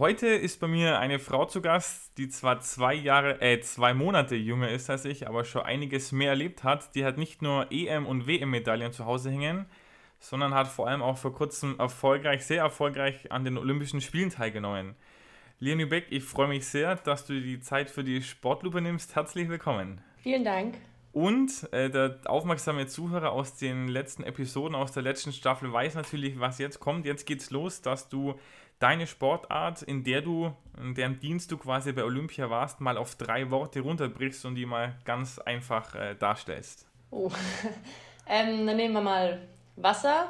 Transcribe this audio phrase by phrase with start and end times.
[0.00, 4.34] Heute ist bei mir eine Frau zu Gast, die zwar zwei Jahre, äh, zwei Monate
[4.34, 6.94] jünger ist als ich, aber schon einiges mehr erlebt hat.
[6.94, 9.66] Die hat nicht nur EM- und WM-Medaillen zu Hause hängen,
[10.18, 14.94] sondern hat vor allem auch vor kurzem erfolgreich, sehr erfolgreich an den Olympischen Spielen teilgenommen.
[15.58, 19.14] Leonie Beck, ich freue mich sehr, dass du die Zeit für die Sportlupe nimmst.
[19.14, 20.00] Herzlich willkommen.
[20.22, 20.76] Vielen Dank.
[21.12, 26.40] Und äh, der aufmerksame Zuhörer aus den letzten Episoden, aus der letzten Staffel, weiß natürlich,
[26.40, 27.04] was jetzt kommt.
[27.04, 28.38] Jetzt geht's los, dass du
[28.80, 33.14] deine Sportart, in der du, in deren Dienst du quasi bei Olympia warst, mal auf
[33.14, 36.86] drei Worte runterbrichst und die mal ganz einfach äh, darstellst?
[37.10, 37.30] Oh,
[38.26, 39.46] ähm, dann nehmen wir mal
[39.76, 40.28] Wasser,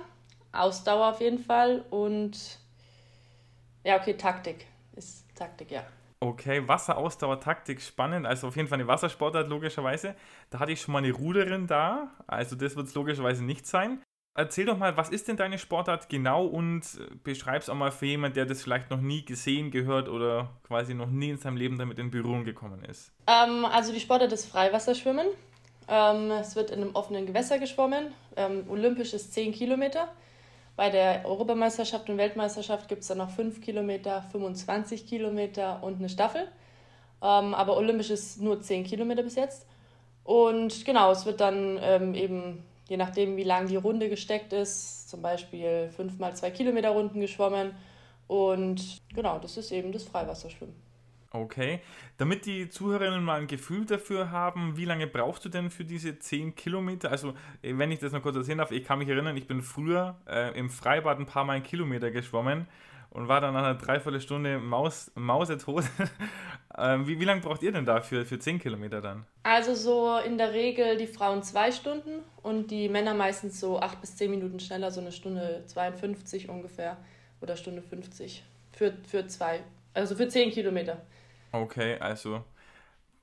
[0.53, 2.59] Ausdauer auf jeden Fall und
[3.85, 4.67] ja, okay, Taktik
[4.97, 5.85] ist Taktik, ja.
[6.23, 8.27] Okay, Wasser, Ausdauer, Taktik, spannend.
[8.27, 10.15] Also auf jeden Fall eine Wassersportart, logischerweise.
[10.51, 12.11] Da hatte ich schon mal eine Ruderin da.
[12.27, 14.03] Also das wird es logischerweise nicht sein.
[14.35, 16.83] Erzähl doch mal, was ist denn deine Sportart genau und
[17.25, 20.95] beschreib es auch mal für jemanden, der das vielleicht noch nie gesehen, gehört oder quasi
[20.95, 23.13] noch nie in seinem Leben damit in Berührung gekommen ist.
[23.27, 25.27] Ähm, also die Sportart ist Freiwasserschwimmen.
[25.89, 28.13] Ähm, es wird in einem offenen Gewässer geschwommen.
[28.37, 30.09] Ähm, olympisch ist 10 Kilometer.
[30.77, 36.09] Bei der Europameisterschaft und Weltmeisterschaft gibt es dann noch 5 Kilometer, 25 Kilometer und eine
[36.09, 36.43] Staffel.
[37.21, 39.67] Ähm, aber olympisch ist nur 10 Kilometer bis jetzt.
[40.23, 45.09] Und genau, es wird dann ähm, eben je nachdem, wie lang die Runde gesteckt ist,
[45.09, 47.71] zum Beispiel fünf mal zwei Kilometer Runden geschwommen.
[48.27, 50.75] Und genau, das ist eben das Freiwasserschwimmen.
[51.31, 51.79] Okay.
[52.19, 56.19] Damit die Zuhörerinnen mal ein Gefühl dafür haben, wie lange brauchst du denn für diese
[56.19, 57.13] 10 Kilometer?
[57.13, 59.63] Also, äh, wenn ich das noch kurz erzählen darf, ich kann mich erinnern, ich bin
[59.63, 62.67] früher äh, im Freibad ein paar Mal einen Kilometer geschwommen
[63.11, 65.85] und war dann nach einer Dreiviertelstunde Maus, mausetot.
[66.79, 69.27] ähm, wie wie lange braucht ihr denn dafür für 10 Kilometer dann?
[69.43, 74.01] Also so in der Regel die Frauen zwei Stunden und die Männer meistens so acht
[74.01, 76.97] bis zehn Minuten schneller, so eine Stunde 52 ungefähr
[77.41, 79.61] oder Stunde 50 für, für zwei,
[79.95, 81.03] also für 10 Kilometer.
[81.53, 82.45] Okay, also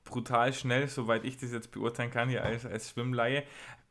[0.04, 3.44] brutal schnell, soweit ich das jetzt beurteilen kann, hier als, als Schwimmleihe.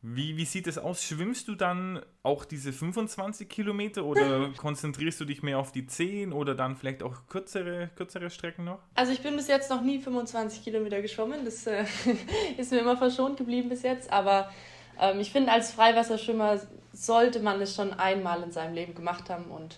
[0.09, 1.03] Wie, wie sieht es aus?
[1.03, 6.31] Schwimmst du dann auch diese 25 Kilometer oder konzentrierst du dich mehr auf die 10
[6.31, 8.79] oder dann vielleicht auch kürzere, kürzere Strecken noch?
[8.95, 11.43] Also ich bin bis jetzt noch nie 25 Kilometer geschwommen.
[11.43, 11.83] Das äh,
[12.57, 14.09] ist mir immer verschont geblieben bis jetzt.
[14.13, 14.49] Aber
[14.97, 16.61] ähm, ich finde, als Freiwasserschwimmer
[16.93, 19.51] sollte man es schon einmal in seinem Leben gemacht haben.
[19.51, 19.77] Und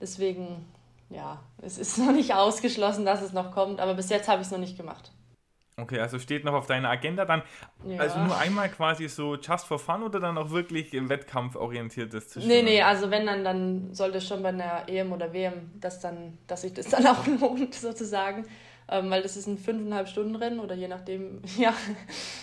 [0.00, 0.66] deswegen,
[1.08, 3.78] ja, es ist noch nicht ausgeschlossen, dass es noch kommt.
[3.78, 5.12] Aber bis jetzt habe ich es noch nicht gemacht.
[5.78, 7.42] Okay, also steht noch auf deiner Agenda dann,
[7.84, 7.98] ja.
[7.98, 12.28] also nur einmal quasi so just for fun oder dann auch wirklich im Wettkampf orientiertes
[12.28, 12.64] zu schwimmen?
[12.64, 16.36] Nee, nee, also wenn dann, dann sollte schon bei einer EM oder WM, dass, dann,
[16.46, 18.44] dass sich das dann auch lohnt sozusagen,
[18.88, 21.72] ähm, weil das ist ein fünfeinhalb Stunden Rennen oder je nachdem, ja,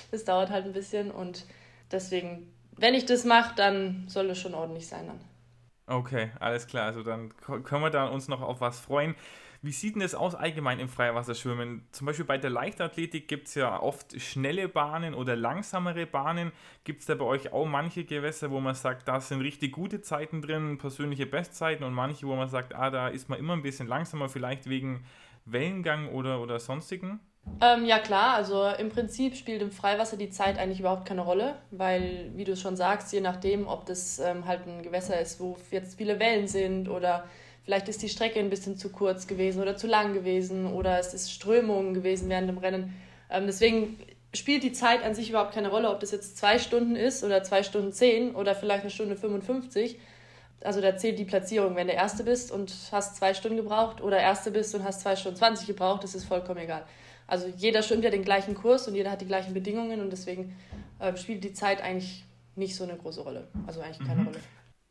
[0.09, 1.45] das dauert halt ein bisschen und
[1.91, 5.19] deswegen, wenn ich das mache, dann soll es schon ordentlich sein dann.
[5.85, 9.15] Okay, alles klar, also dann können wir da uns noch auf was freuen.
[9.61, 11.85] Wie sieht denn das aus allgemein im Freiwasserschwimmen?
[11.91, 16.53] Zum Beispiel bei der Leichtathletik gibt es ja oft schnelle Bahnen oder langsamere Bahnen.
[16.85, 19.99] Gibt es da bei euch auch manche Gewässer, wo man sagt, da sind richtig gute
[20.01, 23.61] Zeiten drin, persönliche Bestzeiten und manche, wo man sagt, ah, da ist man immer ein
[23.61, 25.03] bisschen langsamer, vielleicht wegen
[25.43, 27.19] Wellengang oder, oder sonstigen?
[27.61, 31.55] Ähm, ja klar, also im Prinzip spielt im Freiwasser die Zeit eigentlich überhaupt keine Rolle,
[31.71, 35.57] weil, wie du schon sagst, je nachdem, ob das ähm, halt ein Gewässer ist, wo
[35.71, 37.25] jetzt viele Wellen sind oder
[37.69, 41.13] vielleicht ist die Strecke ein bisschen zu kurz gewesen oder zu lang gewesen oder es
[41.13, 42.95] ist Strömung gewesen während dem Rennen.
[43.29, 43.99] Ähm, deswegen
[44.33, 47.43] spielt die Zeit an sich überhaupt keine Rolle, ob das jetzt zwei Stunden ist oder
[47.43, 49.99] zwei Stunden zehn oder vielleicht eine Stunde 55.
[50.61, 51.75] Also da zählt die Platzierung.
[51.75, 55.15] Wenn du Erste bist und hast zwei Stunden gebraucht oder Erste bist und hast zwei
[55.15, 56.85] Stunden 20 gebraucht, das ist vollkommen egal.
[57.27, 60.57] Also jeder schwimmt ja den gleichen Kurs und jeder hat die gleichen Bedingungen und deswegen
[60.97, 63.47] äh, spielt die Zeit eigentlich nicht so eine große Rolle.
[63.67, 64.27] Also eigentlich keine mhm.
[64.29, 64.39] Rolle.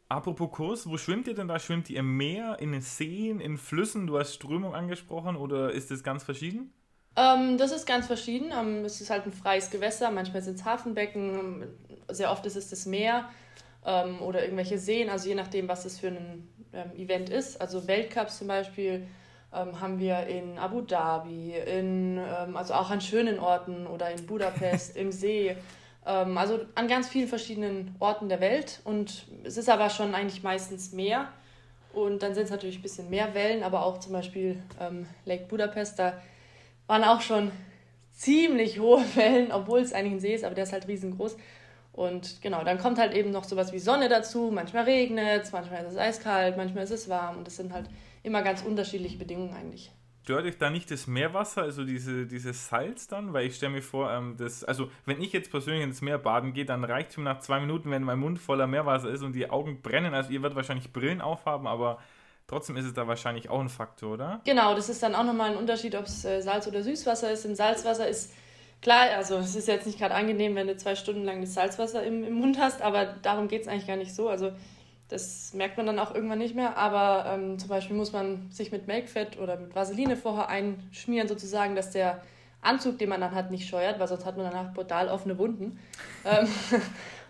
[0.08, 1.58] Apropos Kurs, wo schwimmt ihr denn da?
[1.58, 4.06] Schwimmt ihr im Meer, in Seen, in Flüssen?
[4.06, 6.72] Du hast Strömung angesprochen oder ist das ganz verschieden?
[7.14, 8.50] Ähm, das ist ganz verschieden.
[8.58, 11.64] Ähm, es ist halt ein freies Gewässer, manchmal sind es Hafenbecken,
[12.08, 13.28] sehr oft ist es das Meer
[13.84, 17.60] ähm, oder irgendwelche Seen, also je nachdem, was das für ein ähm, Event ist.
[17.60, 19.06] Also Weltcups zum Beispiel
[19.52, 24.24] ähm, haben wir in Abu Dhabi, in, ähm, also auch an schönen Orten oder in
[24.26, 25.56] Budapest, im See.
[26.08, 28.80] Ähm, also an ganz vielen verschiedenen Orten der Welt.
[28.84, 31.28] Und es ist aber schon eigentlich meistens Meer.
[31.92, 35.46] Und dann sind es natürlich ein bisschen mehr Wellen, aber auch zum Beispiel ähm, Lake
[35.46, 36.20] Budapest, da
[36.86, 37.50] waren auch schon
[38.12, 41.36] ziemlich hohe Wellen, obwohl es eigentlich ein See ist, aber der ist halt riesengroß.
[41.92, 44.50] Und genau, dann kommt halt eben noch sowas wie Sonne dazu.
[44.52, 47.38] Manchmal regnet es, manchmal ist es eiskalt, manchmal ist es warm.
[47.38, 47.86] Und das sind halt
[48.22, 49.90] immer ganz unterschiedliche Bedingungen eigentlich.
[50.28, 53.32] Stört euch da nicht das Meerwasser, also diese, dieses Salz dann?
[53.32, 56.52] Weil ich stelle mir vor, ähm, das, also wenn ich jetzt persönlich ins Meer baden
[56.52, 59.32] gehe, dann reicht es mir nach zwei Minuten, wenn mein Mund voller Meerwasser ist und
[59.32, 60.12] die Augen brennen.
[60.12, 61.96] Also ihr werdet wahrscheinlich Brillen aufhaben, aber
[62.46, 64.42] trotzdem ist es da wahrscheinlich auch ein Faktor, oder?
[64.44, 67.46] Genau, das ist dann auch nochmal ein Unterschied, ob es äh, Salz- oder Süßwasser ist.
[67.46, 68.34] Im Salzwasser ist
[68.82, 72.02] klar, also es ist jetzt nicht gerade angenehm, wenn du zwei Stunden lang das Salzwasser
[72.02, 74.28] im, im Mund hast, aber darum geht es eigentlich gar nicht so.
[74.28, 74.52] Also
[75.08, 78.70] das merkt man dann auch irgendwann nicht mehr, aber ähm, zum Beispiel muss man sich
[78.72, 82.20] mit Melkfett oder mit Vaseline vorher einschmieren, sozusagen, dass der
[82.60, 85.78] Anzug, den man dann hat, nicht scheuert, weil sonst hat man danach brutal offene Wunden
[86.24, 86.48] ähm,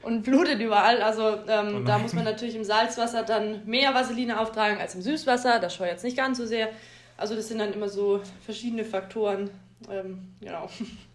[0.03, 1.03] und blutet überall.
[1.03, 5.03] Also ähm, oh da muss man natürlich im Salzwasser dann mehr Vaseline auftragen als im
[5.03, 6.71] Süßwasser, das scheuert es nicht ganz so sehr.
[7.17, 9.51] Also das sind dann immer so verschiedene Faktoren,
[9.91, 10.69] ähm, genau,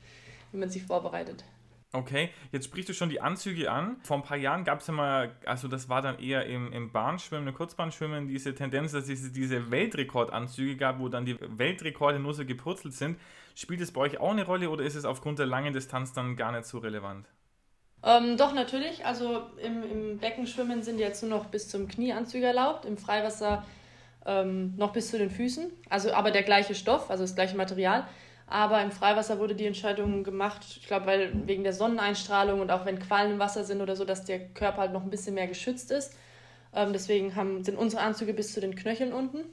[0.52, 1.44] wie man sich vorbereitet.
[1.96, 3.98] Okay, jetzt sprichst du schon die Anzüge an.
[4.02, 6.92] Vor ein paar Jahren gab es ja mal, also das war dann eher im, im
[6.92, 12.34] Bahnschwimmen, im Kurzbahnschwimmen, diese Tendenz, dass es diese Weltrekordanzüge gab, wo dann die Weltrekorde nur
[12.34, 13.20] so gepurzelt sind.
[13.54, 16.36] Spielt es bei euch auch eine Rolle oder ist es aufgrund der langen Distanz dann
[16.36, 17.28] gar nicht so relevant?
[18.04, 19.06] Ähm, doch, natürlich.
[19.06, 23.64] Also im, im Beckenschwimmen sind jetzt nur noch bis zum Knie Anzüge erlaubt, im Freiwasser
[24.26, 25.72] ähm, noch bis zu den Füßen.
[25.90, 28.08] Also aber der gleiche Stoff, also das gleiche Material.
[28.48, 32.86] Aber im Freiwasser wurde die Entscheidung gemacht, ich glaube, weil wegen der Sonneneinstrahlung und auch
[32.86, 35.48] wenn Quallen im Wasser sind oder so, dass der Körper halt noch ein bisschen mehr
[35.48, 36.14] geschützt ist.
[36.76, 39.46] Ähm, deswegen haben, sind unsere Anzüge bis zu den Knöcheln unten.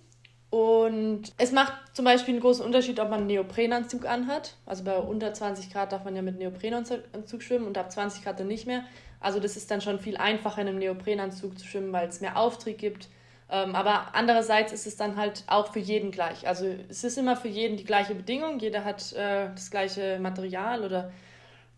[0.50, 4.56] Und es macht zum Beispiel einen großen Unterschied, ob man einen Neoprenanzug anhat.
[4.66, 8.40] Also bei unter 20 Grad darf man ja mit Neoprenanzug schwimmen und ab 20 Grad
[8.40, 8.84] dann nicht mehr.
[9.20, 12.36] Also das ist dann schon viel einfacher, in einem Neoprenanzug zu schwimmen, weil es mehr
[12.36, 13.08] Auftrieb gibt
[13.50, 16.46] ähm, aber andererseits ist es dann halt auch für jeden gleich.
[16.46, 18.58] Also es ist immer für jeden die gleiche Bedingung.
[18.60, 21.12] Jeder hat äh, das gleiche Material oder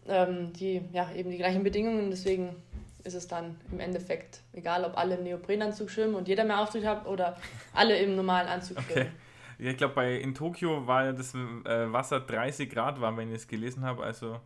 [0.06, 2.10] ähm, die, ja, eben die gleichen Bedingungen.
[2.10, 2.56] Deswegen
[3.04, 6.84] ist es dann im Endeffekt egal, ob alle im Neoprenanzug schwimmen und jeder mehr Auftritt
[6.84, 7.36] hat oder
[7.72, 9.08] alle im normalen Anzug schwimmen.
[9.08, 9.10] Okay.
[9.58, 13.48] Ja, ich glaube, in Tokio war das äh, Wasser 30 Grad warm, wenn ich es
[13.48, 14.02] gelesen habe.
[14.02, 14.40] Also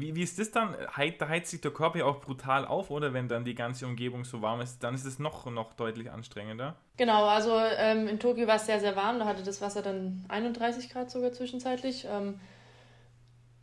[0.00, 0.74] wie, wie ist das dann?
[1.18, 3.12] da heizt sich der Körper ja auch brutal auf, oder?
[3.12, 6.76] Wenn dann die ganze Umgebung so warm ist, dann ist es noch, noch deutlich anstrengender.
[6.96, 9.18] Genau, also ähm, in Tokio war es sehr, sehr warm.
[9.18, 12.06] Da hatte das Wasser dann 31 Grad sogar zwischenzeitlich.
[12.10, 12.40] Ähm,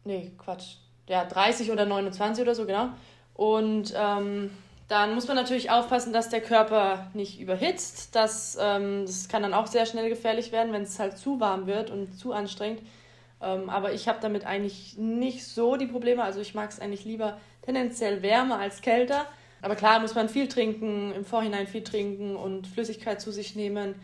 [0.03, 0.75] nee, Quatsch.
[1.07, 2.89] Ja, 30 oder 29 oder so, genau.
[3.33, 4.51] Und ähm,
[4.87, 8.15] dann muss man natürlich aufpassen, dass der Körper nicht überhitzt.
[8.15, 11.67] Das, ähm, das kann dann auch sehr schnell gefährlich werden, wenn es halt zu warm
[11.67, 12.81] wird und zu anstrengend.
[13.43, 16.23] Ähm, aber ich habe damit eigentlich nicht so die Probleme.
[16.23, 19.27] Also ich mag es eigentlich lieber tendenziell wärmer als kälter.
[19.61, 23.95] Aber klar muss man viel trinken, im Vorhinein viel trinken und Flüssigkeit zu sich nehmen,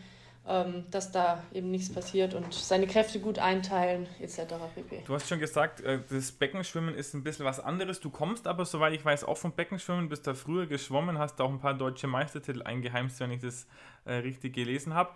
[0.48, 4.54] ähm, dass da eben nichts passiert und seine Kräfte gut einteilen etc.
[4.74, 5.02] pp.
[5.06, 8.00] Du hast schon gesagt, äh, das Beckenschwimmen ist ein bisschen was anderes.
[8.00, 11.50] Du kommst aber, soweit ich weiß, auch vom Beckenschwimmen, bist da früher geschwommen, hast auch
[11.50, 13.66] ein paar deutsche Meistertitel eingeheimst, wenn ich das
[14.06, 15.10] äh, richtig gelesen habe.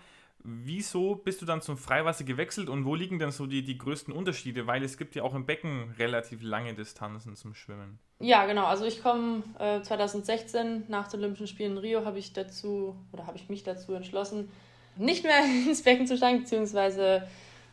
[0.46, 4.12] Wieso bist du dann zum Freiwasser gewechselt und wo liegen denn so die, die größten
[4.12, 4.66] Unterschiede?
[4.66, 7.98] Weil es gibt ja auch im Becken relativ lange Distanzen zum Schwimmen.
[8.20, 8.66] Ja, genau.
[8.66, 13.26] Also ich komme äh, 2016 nach den Olympischen Spielen in Rio habe ich dazu oder
[13.26, 14.50] habe ich mich dazu entschlossen,
[14.96, 17.26] nicht mehr ins Becken zu steigen, beziehungsweise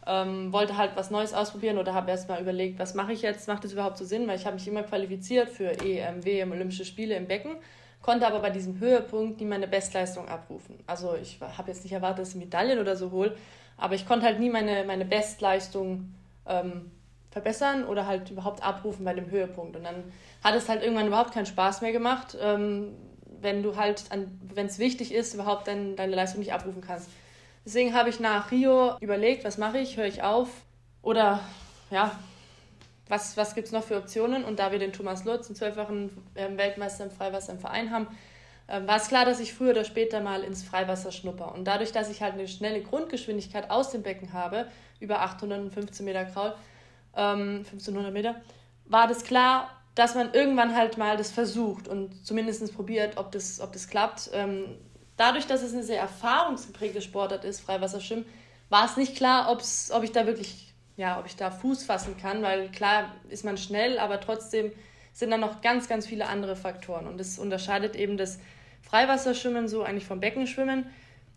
[0.07, 3.49] ähm, wollte halt was Neues ausprobieren oder habe erst mal überlegt, was mache ich jetzt?
[3.49, 4.27] Macht das überhaupt so Sinn?
[4.29, 7.57] Weil ich habe mich immer qualifiziert für EM, WM, Olympische Spiele im Becken
[8.01, 10.79] konnte aber bei diesem Höhepunkt nie meine Bestleistung abrufen.
[10.87, 13.35] Also ich habe jetzt nicht erwartet, dass ich Medaillen oder so hole,
[13.77, 16.13] aber ich konnte halt nie meine, meine Bestleistung
[16.47, 16.91] ähm,
[17.31, 19.75] verbessern oder halt überhaupt abrufen bei dem Höhepunkt.
[19.75, 20.03] Und dann
[20.43, 22.95] hat es halt irgendwann überhaupt keinen Spaß mehr gemacht, ähm,
[23.41, 24.03] wenn du halt,
[24.53, 27.09] wenn es wichtig ist, überhaupt dein, deine Leistung nicht abrufen kannst.
[27.65, 30.49] Deswegen habe ich nach Rio überlegt, was mache ich, höre ich auf
[31.01, 31.39] oder
[31.89, 32.11] ja,
[33.11, 34.43] was, was gibt es noch für Optionen?
[34.45, 38.07] Und da wir den Thomas Lutz, einen zwölffachen ähm, Weltmeister im Freiwasser im Verein haben,
[38.69, 41.53] ähm, war es klar, dass ich früher oder später mal ins Freiwasser schnupper.
[41.53, 44.67] Und dadurch, dass ich halt eine schnelle Grundgeschwindigkeit aus dem Becken habe,
[45.01, 46.53] über 815 Meter Kraul,
[47.15, 48.35] ähm, 1500 Meter,
[48.85, 53.59] war das klar, dass man irgendwann halt mal das versucht und zumindest probiert, ob das,
[53.59, 54.29] ob das klappt.
[54.33, 54.77] Ähm,
[55.17, 58.25] dadurch, dass es eine sehr erfahrungsgeprägte Sportart ist, Freiwasserschwimmen,
[58.69, 62.17] war es nicht klar, ob's, ob ich da wirklich ja, ob ich da Fuß fassen
[62.17, 64.71] kann, weil klar ist man schnell, aber trotzdem
[65.13, 67.07] sind da noch ganz, ganz viele andere Faktoren.
[67.07, 68.39] Und das unterscheidet eben das
[68.81, 70.85] Freiwasserschwimmen so eigentlich vom Beckenschwimmen.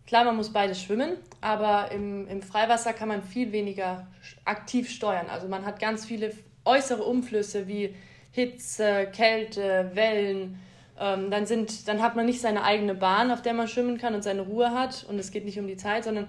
[0.07, 4.07] Klar, man muss beides schwimmen, aber im, im Freiwasser kann man viel weniger
[4.45, 5.29] aktiv steuern.
[5.29, 6.31] Also man hat ganz viele
[6.63, 7.95] äußere Umflüsse wie
[8.31, 10.59] Hitze, Kälte, Wellen.
[10.99, 14.13] Ähm, dann, sind, dann hat man nicht seine eigene Bahn, auf der man schwimmen kann
[14.13, 15.05] und seine Ruhe hat.
[15.09, 16.27] Und es geht nicht um die Zeit, sondern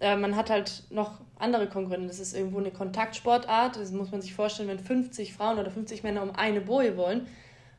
[0.00, 2.08] äh, man hat halt noch andere Konkurrenten.
[2.08, 3.76] Das ist irgendwo eine Kontaktsportart.
[3.76, 7.26] Das muss man sich vorstellen, wenn 50 Frauen oder 50 Männer um eine Boje wollen.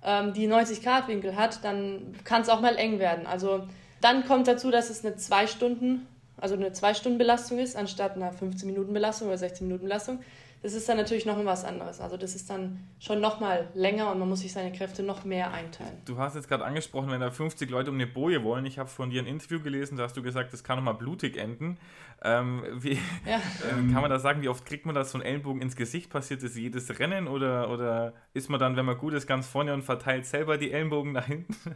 [0.03, 3.27] ähm, die 90-Grad-Winkel hat, dann kann es auch mal eng werden.
[3.27, 3.63] Also
[4.01, 8.15] dann kommt dazu, dass es eine 2 Stunden, also eine 2 Stunden Belastung ist, anstatt
[8.15, 10.19] einer 15 Minuten Belastung oder 16 Minuten Belastung
[10.61, 11.99] das ist dann natürlich noch was anderes.
[11.99, 15.25] Also das ist dann schon noch mal länger und man muss sich seine Kräfte noch
[15.25, 15.97] mehr einteilen.
[16.05, 18.65] Du hast jetzt gerade angesprochen, wenn da 50 Leute um eine Boje wollen.
[18.67, 20.93] Ich habe von dir ein Interview gelesen, da hast du gesagt, das kann noch mal
[20.93, 21.79] blutig enden.
[22.23, 23.37] Ähm, wie, ja.
[23.69, 26.11] äh, kann man da sagen, wie oft kriegt man das so ein Ellenbogen ins Gesicht?
[26.11, 29.73] Passiert das jedes Rennen oder, oder ist man dann, wenn man gut ist, ganz vorne
[29.73, 31.55] und verteilt selber die Ellenbogen nach hinten?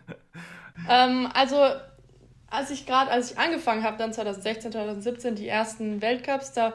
[0.89, 1.55] Ähm, also
[2.47, 6.73] als ich gerade, als ich angefangen habe, dann 2016, 2017 die ersten Weltcups, da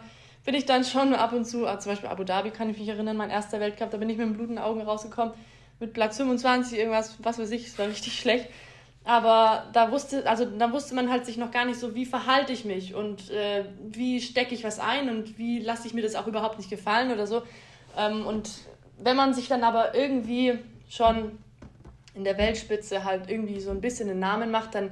[0.50, 2.88] bin ich dann schon ab und zu, also zum Beispiel Abu Dhabi kann ich mich
[2.88, 5.32] erinnern, mein erster Weltcup, da bin ich mit blutenden Augen rausgekommen,
[5.78, 8.48] mit Platz 25, irgendwas, was weiß ich, es war richtig schlecht.
[9.04, 12.52] Aber da wusste, also da wusste man halt sich noch gar nicht so, wie verhalte
[12.52, 16.16] ich mich und äh, wie stecke ich was ein und wie lasse ich mir das
[16.16, 17.42] auch überhaupt nicht gefallen oder so.
[17.96, 18.50] Ähm, und
[18.98, 21.38] wenn man sich dann aber irgendwie schon
[22.16, 24.90] in der Weltspitze halt irgendwie so ein bisschen einen Namen macht, dann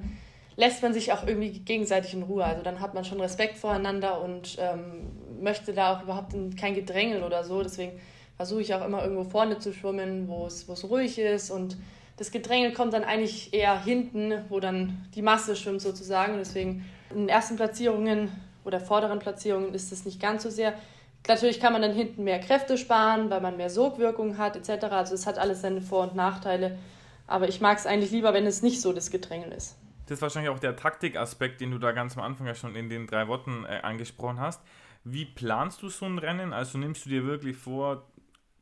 [0.59, 2.45] lässt man sich auch irgendwie gegenseitig in Ruhe.
[2.45, 5.07] Also dann hat man schon Respekt voreinander und ähm,
[5.41, 7.63] möchte da auch überhaupt kein Gedrängel oder so.
[7.63, 7.93] Deswegen
[8.37, 11.51] versuche ich auch immer irgendwo vorne zu schwimmen, wo es, ruhig ist.
[11.51, 11.77] Und
[12.17, 16.37] das Gedrängel kommt dann eigentlich eher hinten, wo dann die Masse schwimmt sozusagen.
[16.39, 18.31] deswegen in den ersten Platzierungen
[18.65, 20.75] oder vorderen Platzierungen ist es nicht ganz so sehr.
[21.27, 24.85] Natürlich kann man dann hinten mehr Kräfte sparen, weil man mehr Sogwirkung hat etc.
[24.87, 26.79] Also es hat alles seine Vor- und Nachteile.
[27.27, 29.77] Aber ich mag es eigentlich lieber, wenn es nicht so das Gedrängel ist.
[30.07, 32.89] Das ist wahrscheinlich auch der Taktikaspekt, den du da ganz am Anfang ja schon in
[32.89, 34.63] den drei Worten äh, angesprochen hast.
[35.05, 36.53] Wie planst du so ein Rennen?
[36.53, 38.11] Also nimmst du dir wirklich vor,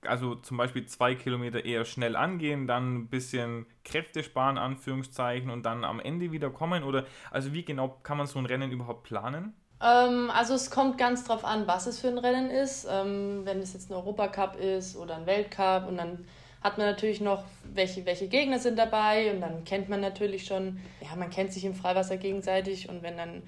[0.02, 5.64] also zum Beispiel zwei Kilometer eher schnell angehen, dann ein bisschen Kräfte sparen, Anführungszeichen, und
[5.64, 6.84] dann am Ende wieder kommen?
[6.84, 9.54] Oder also wie genau kann man so ein Rennen überhaupt planen?
[9.82, 12.86] Ähm, also es kommt ganz drauf an, was es für ein Rennen ist.
[12.90, 16.26] Ähm, wenn es jetzt ein Europacup ist oder ein Weltcup und dann
[16.62, 20.80] hat man natürlich noch, welche, welche Gegner sind dabei und dann kennt man natürlich schon,
[21.00, 23.42] ja, man kennt sich im Freiwasser gegenseitig und wenn dann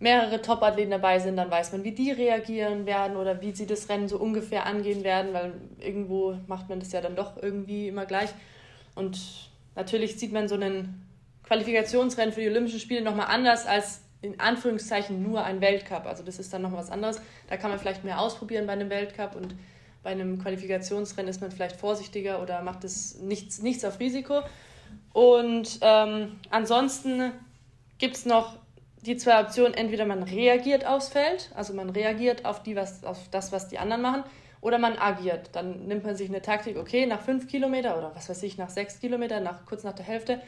[0.00, 3.88] mehrere Top-Athleten dabei sind, dann weiß man, wie die reagieren werden oder wie sie das
[3.88, 8.06] Rennen so ungefähr angehen werden, weil irgendwo macht man das ja dann doch irgendwie immer
[8.06, 8.30] gleich.
[8.94, 11.06] Und natürlich sieht man so einen
[11.44, 16.06] Qualifikationsrennen für die Olympischen Spiele nochmal anders als in Anführungszeichen nur ein Weltcup.
[16.06, 17.20] Also das ist dann noch was anderes.
[17.48, 19.54] Da kann man vielleicht mehr ausprobieren bei einem Weltcup und
[20.02, 24.42] bei einem Qualifikationsrennen ist man vielleicht vorsichtiger oder macht es nichts, nichts auf Risiko.
[25.12, 27.32] Und ähm, ansonsten
[27.98, 28.58] gibt es noch
[29.02, 33.18] die zwei Optionen, entweder man reagiert aufs Feld, also man reagiert auf, die, was, auf
[33.30, 34.24] das, was die anderen machen,
[34.60, 35.50] oder man agiert.
[35.52, 38.70] Dann nimmt man sich eine Taktik, okay, nach fünf Kilometer oder was weiß ich, nach
[38.70, 40.40] sechs Kilometer, nach, kurz nach der Hälfte,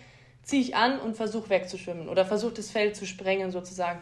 [0.42, 4.00] ziehe ich an und versuche wegzuschwimmen oder versuche das Feld zu sprengen sozusagen.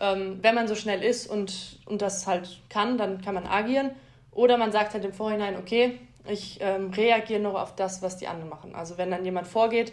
[0.00, 3.90] Ähm, wenn man so schnell ist und, und das halt kann, dann kann man agieren.
[4.32, 8.26] Oder man sagt halt im Vorhinein, okay, ich ähm, reagiere noch auf das, was die
[8.26, 8.74] anderen machen.
[8.74, 9.92] Also wenn dann jemand vorgeht,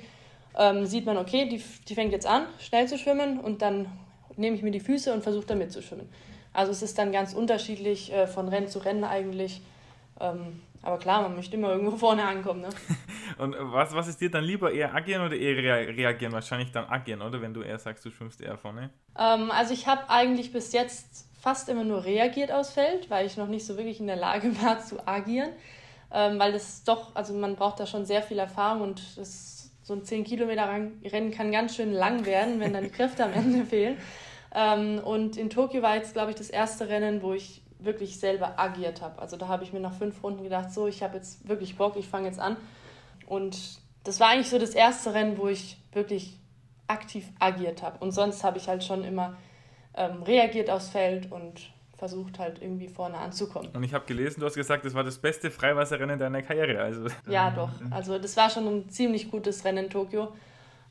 [0.58, 3.88] ähm, sieht man, okay, die, die fängt jetzt an, schnell zu schwimmen und dann
[4.36, 6.08] nehme ich mir die Füße und versuche da mitzuschwimmen.
[6.54, 9.62] Also es ist dann ganz unterschiedlich äh, von Rennen zu Rennen eigentlich.
[10.20, 12.62] Ähm, aber klar, man möchte immer irgendwo vorne ankommen.
[12.62, 12.70] Ne?
[13.38, 16.34] und was, was ist dir dann lieber, eher agieren oder eher reagieren?
[16.34, 17.42] Wahrscheinlich dann agieren, oder?
[17.42, 18.92] Wenn du eher sagst, du schwimmst eher vorne.
[19.18, 23.38] Ähm, also ich habe eigentlich bis jetzt fast immer nur reagiert aufs Feld, weil ich
[23.38, 25.50] noch nicht so wirklich in der Lage war zu agieren.
[26.12, 29.94] Ähm, weil das doch, also man braucht da schon sehr viel Erfahrung und das so
[29.94, 33.66] ein 10 Kilometer Rennen kann ganz schön lang werden, wenn dann die Kräfte am Ende
[33.70, 33.98] fehlen.
[34.56, 38.58] Ähm, und in Tokio war jetzt, glaube ich, das erste Rennen, wo ich wirklich selber
[38.58, 39.22] agiert habe.
[39.22, 41.98] Also da habe ich mir nach fünf Runden gedacht, so, ich habe jetzt wirklich Bock,
[41.98, 42.56] ich fange jetzt an.
[43.28, 43.58] Und
[44.04, 46.40] das war eigentlich so das erste Rennen, wo ich wirklich
[46.88, 47.98] aktiv agiert habe.
[48.00, 49.38] Und sonst habe ich halt schon immer
[49.96, 51.73] ähm, reagiert aufs Feld und
[52.04, 53.70] versucht halt irgendwie vorne anzukommen.
[53.74, 56.82] Und ich habe gelesen, du hast gesagt, das war das beste Freiwasserrennen deiner Karriere.
[56.82, 57.08] Also.
[57.30, 57.70] Ja, doch.
[57.92, 60.34] Also das war schon ein ziemlich gutes Rennen in Tokio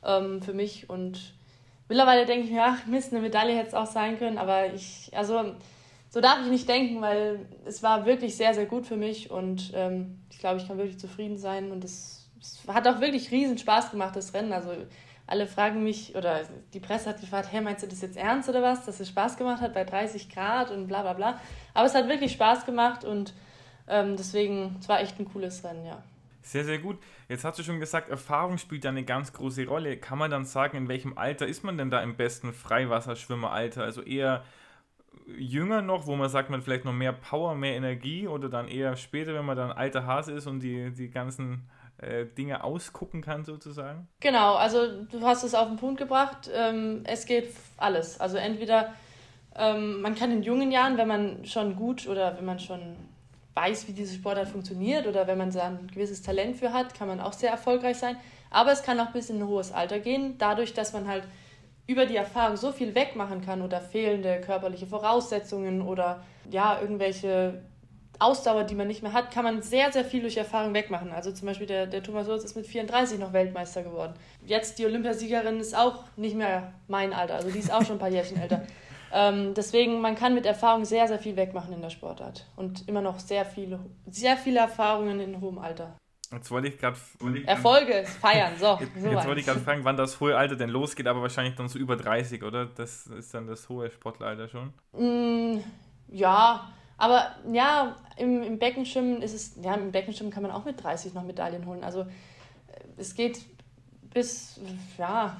[0.03, 0.89] ähm, für mich.
[0.89, 1.35] Und
[1.87, 4.39] mittlerweile denke ich mir, ach Mist, eine Medaille hätte es auch sein können.
[4.39, 5.53] Aber ich, also
[6.09, 9.29] so darf ich nicht denken, weil es war wirklich sehr, sehr gut für mich.
[9.29, 11.71] Und ähm, ich glaube, ich kann wirklich zufrieden sein.
[11.71, 14.51] Und es, es hat auch wirklich riesen Spaß gemacht, das Rennen.
[14.51, 14.71] Also
[15.33, 16.41] alle fragen mich, oder
[16.75, 19.35] die Presse hat gefragt, hey, meinst du das jetzt ernst oder was, dass es Spaß
[19.35, 21.39] gemacht hat bei 30 Grad und bla bla bla.
[21.73, 23.33] Aber es hat wirklich Spaß gemacht und
[23.87, 26.03] ähm, deswegen, es war echt ein cooles Rennen, ja.
[26.43, 26.99] Sehr, sehr gut.
[27.29, 29.97] Jetzt hast du schon gesagt, Erfahrung spielt da eine ganz große Rolle.
[29.97, 33.81] Kann man dann sagen, in welchem Alter ist man denn da im besten Freiwasserschwimmeralter?
[33.81, 34.43] Also eher
[35.35, 38.95] jünger noch, wo man sagt, man vielleicht noch mehr Power, mehr Energie oder dann eher
[38.97, 43.45] später, wenn man dann alter Hase ist und die, die ganzen äh, Dinge ausgucken kann,
[43.45, 44.07] sozusagen?
[44.19, 46.49] Genau, also du hast es auf den Punkt gebracht.
[46.53, 48.19] Ähm, es geht alles.
[48.19, 48.93] Also entweder
[49.55, 52.95] ähm, man kann in jungen Jahren, wenn man schon gut oder wenn man schon
[53.53, 57.07] weiß, wie diese Sportart funktioniert oder wenn man da ein gewisses Talent für hat, kann
[57.07, 58.17] man auch sehr erfolgreich sein.
[58.49, 61.23] Aber es kann auch bis in ein hohes Alter gehen, dadurch, dass man halt
[61.85, 67.61] über die Erfahrung so viel wegmachen kann oder fehlende körperliche Voraussetzungen oder ja, irgendwelche
[68.23, 71.11] Ausdauer, die man nicht mehr hat, kann man sehr, sehr viel durch Erfahrung wegmachen.
[71.11, 74.13] Also zum Beispiel der, der Thomas Lutz ist mit 34 noch Weltmeister geworden.
[74.45, 77.99] Jetzt die Olympiasiegerin ist auch nicht mehr mein Alter, also die ist auch schon ein
[77.99, 78.63] paar Jährchen älter.
[79.15, 83.01] Ähm, deswegen, man kann mit Erfahrung sehr, sehr viel wegmachen in der Sportart und immer
[83.01, 85.95] noch sehr viele, sehr viele Erfahrungen in hohem Alter.
[86.31, 86.97] Jetzt wollte ich gerade.
[87.45, 88.77] Erfolge feiern, so.
[88.79, 91.55] Jetzt, so jetzt wollte ich gerade fragen, wann das hohe Alter denn losgeht, aber wahrscheinlich
[91.55, 92.65] dann so über 30, oder?
[92.65, 94.73] Das ist dann das hohe Sportleralter schon.
[94.93, 95.59] Mm,
[96.07, 100.81] ja, aber ja, im, im Beckenschwimmen ist es, ja, im Beckenschwimmen kann man auch mit
[100.81, 101.83] 30 noch Medaillen holen.
[101.83, 102.05] Also
[102.97, 103.39] es geht
[104.13, 104.59] bis,
[104.97, 105.37] ja,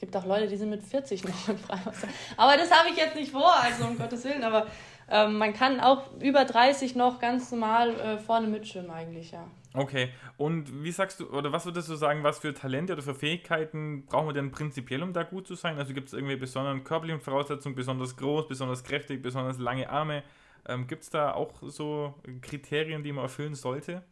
[0.00, 2.08] gibt auch Leute, die sind mit 40 noch im Freiwasser.
[2.36, 4.42] Aber das habe ich jetzt nicht vor, also um Gottes Willen.
[4.42, 4.66] Aber
[5.10, 9.46] ähm, man kann auch über 30 noch ganz normal äh, vorne mitschwimmen eigentlich, ja.
[9.72, 13.14] Okay, und wie sagst du, oder was würdest du sagen, was für Talente oder für
[13.14, 15.78] Fähigkeiten brauchen wir denn prinzipiell, um da gut zu sein?
[15.78, 20.22] Also gibt es irgendwie besondere körperliche Voraussetzungen, besonders groß, besonders kräftig, besonders lange Arme?
[20.68, 24.02] Ähm, gibt es da auch so Kriterien, die man erfüllen sollte?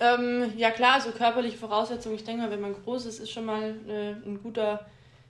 [0.00, 3.46] Ähm, ja klar, also körperliche Voraussetzungen, ich denke mal, wenn man groß ist, ist schon
[3.46, 4.86] mal äh, ein, guter,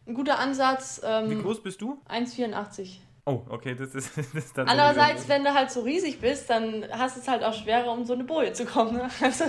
[0.07, 1.01] ein guter Ansatz.
[1.05, 2.01] Ähm, Wie groß bist du?
[2.09, 2.99] 1,84.
[3.29, 6.87] Oh, okay, das ist, das ist dann Andererseits, wenn du halt so riesig bist, dann
[6.91, 8.95] hast du es halt auch schwerer, um so eine Boje zu kommen.
[8.95, 9.09] Ne?
[9.21, 9.45] Also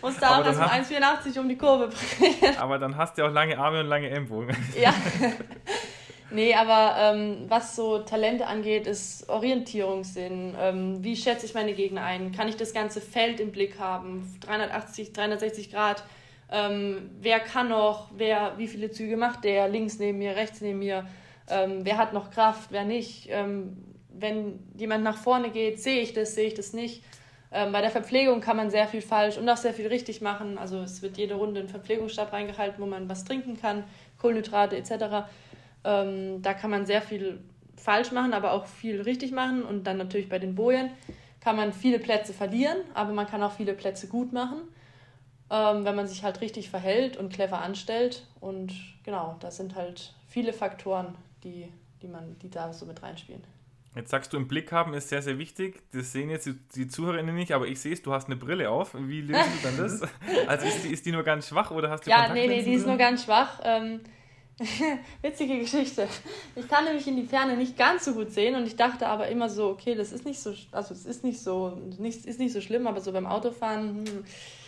[0.00, 2.56] musst du auch erst 1,84 um die Kurve bringen.
[2.58, 4.56] Aber dann hast du auch lange Arme und lange Ellenbogen.
[4.80, 4.94] Ja.
[6.30, 10.54] Nee, aber ähm, was so Talente angeht, ist Orientierungssinn.
[10.58, 12.32] Ähm, wie schätze ich meine Gegner ein?
[12.32, 14.32] Kann ich das ganze Feld im Blick haben?
[14.46, 16.04] 380, 360 Grad.
[16.50, 18.08] Ähm, wer kann noch?
[18.16, 19.68] Wer, wie viele Züge macht der?
[19.68, 21.04] Links neben mir, rechts neben mir?
[21.50, 22.70] Ähm, wer hat noch Kraft?
[22.70, 23.28] Wer nicht?
[23.30, 23.76] Ähm,
[24.12, 27.02] wenn jemand nach vorne geht, sehe ich das, sehe ich das nicht?
[27.52, 30.58] Ähm, bei der Verpflegung kann man sehr viel falsch und auch sehr viel richtig machen.
[30.58, 33.84] Also es wird jede Runde ein Verpflegungsstab reingehalten, wo man was trinken kann,
[34.18, 35.26] Kohlenhydrate etc.
[35.84, 37.40] Ähm, da kann man sehr viel
[37.76, 39.64] falsch machen, aber auch viel richtig machen.
[39.64, 40.90] Und dann natürlich bei den Bojen
[41.40, 44.60] kann man viele Plätze verlieren, aber man kann auch viele Plätze gut machen,
[45.50, 48.26] ähm, wenn man sich halt richtig verhält und clever anstellt.
[48.40, 48.72] Und
[49.04, 51.68] genau, das sind halt viele Faktoren, die,
[52.02, 53.42] die, man, die da so mit reinspielen.
[53.96, 55.82] Jetzt sagst du, im Blick haben ist sehr, sehr wichtig.
[55.92, 58.70] Das sehen jetzt die, die Zuhörerinnen nicht, aber ich sehe es, du hast eine Brille
[58.70, 58.94] auf.
[58.94, 60.02] Wie löst du dann das?
[60.46, 62.74] Also ist die, ist die nur ganz schwach oder hast du Ja, nee, nee, die
[62.74, 63.60] ist nur ganz schwach.
[63.64, 64.00] Ähm,
[65.22, 66.06] Witzige Geschichte.
[66.54, 69.28] Ich kann nämlich in die Ferne nicht ganz so gut sehen und ich dachte aber
[69.28, 72.52] immer so, okay, das ist nicht so, also es ist nicht so, nicht, ist nicht
[72.52, 74.24] so schlimm, aber so beim Autofahren, hm,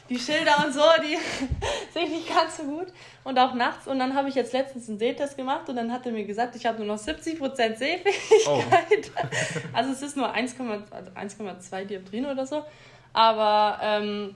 [0.09, 1.17] die Schilder und so, die
[1.93, 2.89] sehe ich nicht ganz so gut.
[3.25, 3.87] Und auch nachts.
[3.87, 6.57] Und dann habe ich jetzt letztens einen Sehtest gemacht und dann hat er mir gesagt,
[6.57, 8.07] ich habe nur noch 70% Sehfähigkeit.
[8.47, 8.63] Oh.
[9.73, 10.83] Also es ist nur 1,2
[11.15, 12.65] also Dioptrien oder so.
[13.13, 14.35] Aber ähm,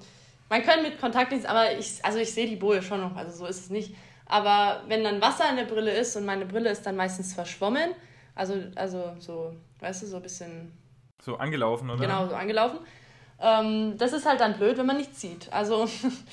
[0.48, 3.46] man kann mit Kontaktlinsen, aber ich, also ich sehe die Boje schon noch, also so
[3.46, 3.94] ist es nicht.
[4.26, 7.90] Aber wenn dann Wasser in der Brille ist und meine Brille ist dann meistens verschwommen,
[8.34, 10.72] also, also so, weißt du, so ein bisschen.
[11.22, 12.00] So angelaufen, oder?
[12.00, 12.78] Genau, so angelaufen.
[13.40, 15.52] Ähm, das ist halt dann blöd, wenn man nichts sieht.
[15.52, 15.88] Also,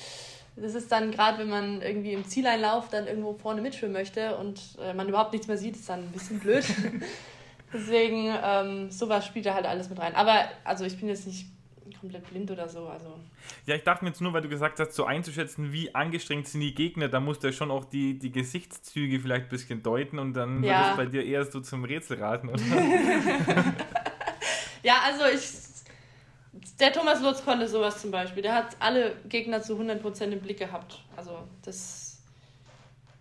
[0.56, 4.60] das ist dann gerade, wenn man irgendwie im Zieleinlauf dann irgendwo vorne mitschwimmen möchte und
[4.82, 6.64] äh, man überhaupt nichts mehr sieht, ist dann ein bisschen blöd.
[7.72, 10.14] Deswegen, ähm, sowas spielt da halt alles mit rein.
[10.14, 11.46] Aber, also, ich bin jetzt nicht
[12.04, 12.86] komplett blind oder so.
[12.86, 13.18] Also.
[13.64, 16.60] Ja, ich dachte mir jetzt nur, weil du gesagt hast, so einzuschätzen, wie angestrengt sind
[16.60, 20.18] die Gegner, da musst du ja schon auch die, die Gesichtszüge vielleicht ein bisschen deuten
[20.18, 20.80] und dann ja.
[20.80, 22.60] wird es bei dir eher so zum Rätsel raten, oder?
[24.82, 25.73] ja, also ich.
[26.80, 28.42] Der Thomas Lutz konnte sowas zum Beispiel.
[28.42, 31.04] Der hat alle Gegner zu 100% im Blick gehabt.
[31.16, 32.18] Also, das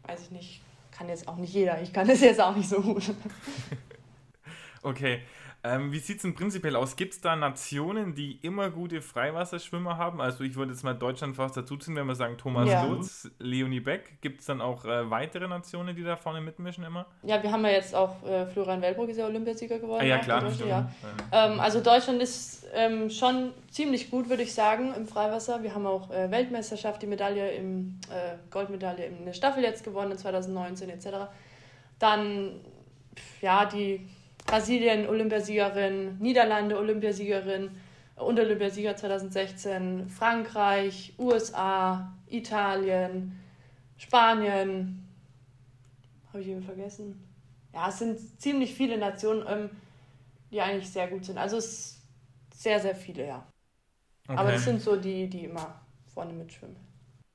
[0.08, 0.62] weiß ich nicht.
[0.92, 1.82] Kann jetzt auch nicht jeder.
[1.82, 3.04] Ich kann das jetzt auch nicht so gut.
[4.84, 5.22] okay.
[5.66, 6.98] Ähm, wie sieht es denn prinzipiell aus?
[6.98, 10.20] Gibt es da Nationen, die immer gute Freiwasserschwimmer haben?
[10.20, 12.84] Also ich würde jetzt mal Deutschland fast dazuziehen, wenn wir sagen Thomas ja.
[12.84, 14.20] Lutz, Leonie Beck.
[14.20, 17.06] Gibt es dann auch äh, weitere Nationen, die da vorne mitmischen immer?
[17.22, 20.02] Ja, wir haben ja jetzt auch äh, Florian Wellbrock ist ja Olympiasieger geworden.
[20.02, 20.44] Ah, ja, klar.
[20.68, 20.92] Ja.
[21.32, 25.64] Ähm, also Deutschland ist ähm, schon ziemlich gut, würde ich sagen, im Freiwasser.
[25.64, 30.18] Wir haben auch äh, Weltmeisterschaft, die Medaille im äh, Goldmedaille in der Staffel jetzt gewonnen,
[30.18, 31.08] 2019 etc.
[32.00, 32.60] Dann,
[33.40, 34.06] ja, die
[34.54, 37.72] Brasilien Olympiasiegerin, Niederlande Olympiasiegerin
[38.18, 43.40] und Olympiasieger 2016, Frankreich, USA, Italien,
[43.98, 45.08] Spanien.
[46.28, 47.28] Habe ich eben vergessen?
[47.74, 49.70] Ja, es sind ziemlich viele Nationen, ähm,
[50.52, 51.40] die eigentlich sehr gut sind.
[51.40, 51.94] Also es
[52.52, 53.48] sind sehr, sehr viele, ja.
[54.28, 54.38] Okay.
[54.38, 55.82] Aber es sind so die, die immer
[56.14, 56.76] vorne mitschwimmen.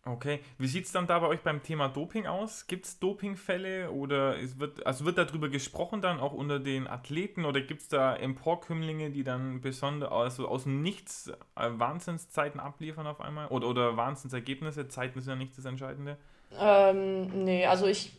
[0.08, 2.66] Okay, wie sieht es dann da bei euch beim Thema Doping aus?
[2.66, 7.44] Gibt es Dopingfälle oder es wird, also wird darüber gesprochen dann auch unter den Athleten
[7.44, 13.06] oder gibt es da Emporkömmlinge, die dann besonders also aus dem Nichts äh, Wahnsinnszeiten abliefern
[13.06, 13.48] auf einmal?
[13.48, 14.88] Oder, oder Wahnsinnsergebnisse?
[14.88, 16.16] Zeiten sind ja nicht das Entscheidende.
[16.58, 18.12] Ähm, nee, also ich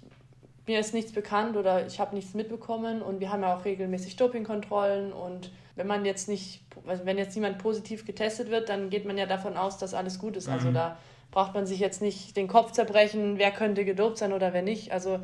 [0.68, 4.18] mir ist nichts bekannt oder ich habe nichts mitbekommen und wir haben ja auch regelmäßig
[4.18, 9.06] Dopingkontrollen und wenn man jetzt nicht, also wenn jetzt niemand positiv getestet wird, dann geht
[9.06, 10.48] man ja davon aus, dass alles gut ist.
[10.48, 10.78] Also mhm.
[10.78, 10.98] Also da
[11.32, 14.92] braucht man sich jetzt nicht den Kopf zerbrechen, wer könnte gedopt sein oder wer nicht.
[14.92, 15.16] Also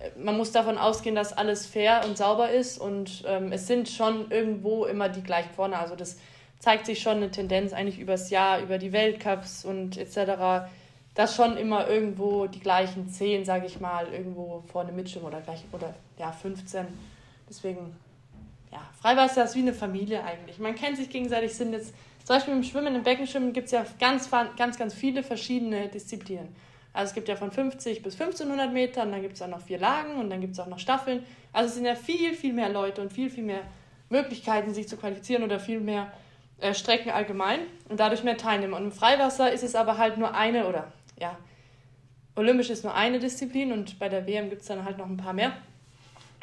[0.00, 3.88] äh, man muss davon ausgehen, dass alles fair und sauber ist und ähm, es sind
[3.88, 5.78] schon irgendwo immer die gleichen vorne.
[5.78, 6.18] Also das
[6.58, 10.70] zeigt sich schon eine Tendenz eigentlich übers Jahr, über die Weltcups und etc.,
[11.14, 15.64] dass schon immer irgendwo die gleichen 10, sage ich mal, irgendwo vorne mitschwimmen oder gleich
[15.70, 16.86] oder ja 15.
[17.48, 17.94] Deswegen
[18.72, 20.58] ja, Freiwasser ist wie eine Familie eigentlich.
[20.58, 21.94] Man kennt sich gegenseitig, sind jetzt
[22.24, 26.48] zum Beispiel im Schwimmen, im Beckenschwimmen gibt es ja ganz, ganz, ganz viele verschiedene Disziplinen.
[26.94, 29.78] Also es gibt ja von 50 bis 1500 Metern, dann gibt es auch noch vier
[29.78, 31.24] Lagen und dann gibt es auch noch Staffeln.
[31.52, 33.62] Also es sind ja viel, viel mehr Leute und viel, viel mehr
[34.08, 36.12] Möglichkeiten, sich zu qualifizieren oder viel mehr
[36.60, 38.76] äh, Strecken allgemein und dadurch mehr Teilnehmer.
[38.76, 41.36] Und im Freiwasser ist es aber halt nur eine oder ja,
[42.36, 45.16] olympisch ist nur eine Disziplin und bei der WM gibt es dann halt noch ein
[45.16, 45.52] paar mehr,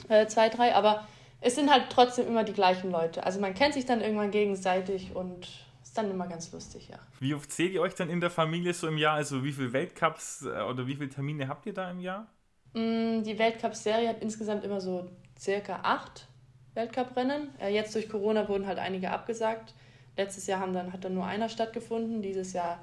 [0.09, 1.07] äh, zwei, drei, aber
[1.39, 3.25] es sind halt trotzdem immer die gleichen Leute.
[3.25, 5.47] Also man kennt sich dann irgendwann gegenseitig und
[5.91, 6.97] ist dann immer ganz lustig, ja.
[7.19, 9.15] Wie oft zählt ihr euch dann in der Familie so im Jahr?
[9.15, 12.27] Also wie viele Weltcups äh, oder wie viele Termine habt ihr da im Jahr?
[12.73, 16.29] Mm, die Weltcup-Serie hat insgesamt immer so circa acht
[16.75, 17.49] Weltcuprennen.
[17.59, 19.73] Äh, jetzt durch Corona wurden halt einige abgesagt.
[20.15, 22.21] Letztes Jahr haben dann, hat dann nur einer stattgefunden.
[22.21, 22.79] Dieses Jahr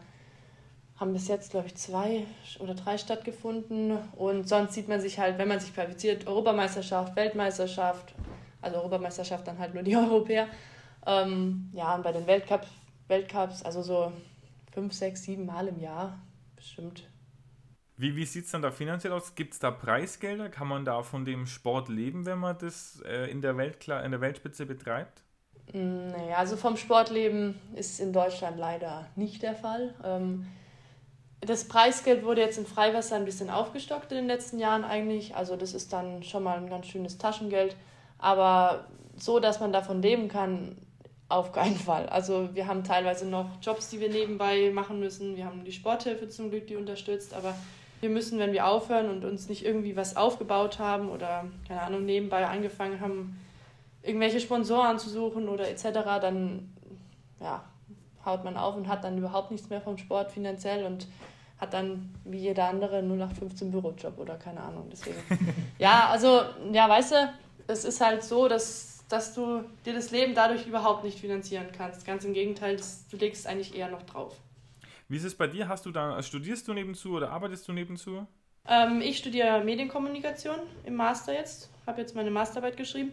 [1.00, 2.26] haben bis jetzt, glaube ich, zwei
[2.58, 3.96] oder drei stattgefunden.
[4.16, 8.14] Und sonst sieht man sich halt, wenn man sich qualifiziert, Europameisterschaft, Weltmeisterschaft,
[8.60, 10.46] also Europameisterschaft dann halt nur die Europäer.
[11.06, 12.66] Ähm, ja, und bei den Weltcup,
[13.08, 14.12] Weltcups, also so
[14.72, 16.18] fünf, sechs, sieben Mal im Jahr
[16.56, 17.08] bestimmt.
[17.96, 19.34] Wie, wie sieht es dann da finanziell aus?
[19.34, 20.48] Gibt es da Preisgelder?
[20.48, 24.12] Kann man da von dem Sport leben, wenn man das äh, in, der Weltkla in
[24.12, 25.22] der Weltspitze betreibt?
[25.72, 29.96] Mm, naja, also vom Sportleben ist in Deutschland leider nicht der Fall.
[30.04, 30.46] Ähm,
[31.40, 35.34] das Preisgeld wurde jetzt im Freiwasser ein bisschen aufgestockt in den letzten Jahren eigentlich.
[35.34, 37.76] Also das ist dann schon mal ein ganz schönes Taschengeld.
[38.18, 40.76] Aber so, dass man davon leben kann,
[41.28, 42.08] auf keinen Fall.
[42.08, 45.36] Also wir haben teilweise noch Jobs, die wir nebenbei machen müssen.
[45.36, 47.34] Wir haben die Sporthilfe zum Glück, die unterstützt.
[47.34, 47.54] Aber
[48.00, 52.04] wir müssen, wenn wir aufhören und uns nicht irgendwie was aufgebaut haben oder, keine Ahnung,
[52.04, 53.38] nebenbei angefangen haben,
[54.02, 55.82] irgendwelche Sponsoren zu suchen oder etc.,
[56.20, 56.72] dann
[57.40, 57.62] ja,
[58.24, 61.06] haut man auf und hat dann überhaupt nichts mehr vom Sport finanziell und
[61.58, 64.88] hat dann wie jeder andere nur nach 15 Bürojob oder keine Ahnung.
[64.90, 65.18] Deswegen.
[65.78, 67.32] ja, also, ja, weißt du,
[67.66, 72.04] es ist halt so, dass, dass du dir das Leben dadurch überhaupt nicht finanzieren kannst.
[72.06, 72.76] Ganz im Gegenteil,
[73.10, 74.36] du legst eigentlich eher noch drauf.
[75.08, 75.68] Wie ist es bei dir?
[75.68, 78.26] Hast du da, studierst du nebenzu oder arbeitest du nebenzu?
[78.66, 83.12] Ähm, ich studiere Medienkommunikation im Master jetzt, habe jetzt meine Masterarbeit geschrieben.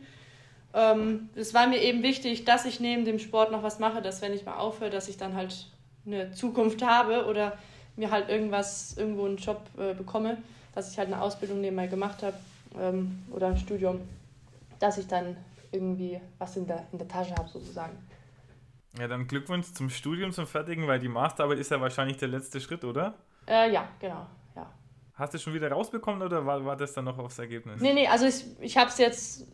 [0.73, 4.21] Ähm, es war mir eben wichtig, dass ich neben dem Sport noch was mache, dass
[4.21, 5.67] wenn ich mal aufhöre, dass ich dann halt
[6.05, 7.57] eine Zukunft habe oder
[7.95, 10.37] mir halt irgendwas, irgendwo einen Job äh, bekomme,
[10.73, 12.35] dass ich halt eine Ausbildung nebenbei gemacht habe
[12.77, 14.01] ähm, oder ein Studium
[14.79, 15.35] dass ich dann
[15.75, 17.97] irgendwie was in der, in der Tasche habe, sozusagen.
[18.97, 22.61] Ja, dann Glückwunsch zum Studium, zum Fertigen, weil die Masterarbeit ist ja wahrscheinlich der letzte
[22.61, 23.15] Schritt, oder?
[23.47, 24.71] Äh, ja, genau, ja.
[25.13, 27.81] Hast du schon wieder rausbekommen oder war, war das dann noch aufs Ergebnis?
[27.81, 29.47] Nee, nee, also ich, ich habe es jetzt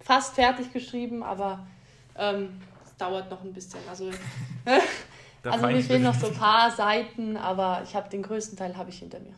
[0.00, 1.66] fast fertig geschrieben, aber
[2.16, 3.80] ähm, es dauert noch ein bisschen.
[3.88, 4.10] Also,
[5.44, 8.90] also mir fehlen noch so ein paar Seiten, aber ich habe den größten Teil habe
[8.90, 9.34] ich hinter mir.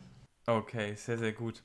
[0.47, 1.63] Okay, sehr, sehr gut.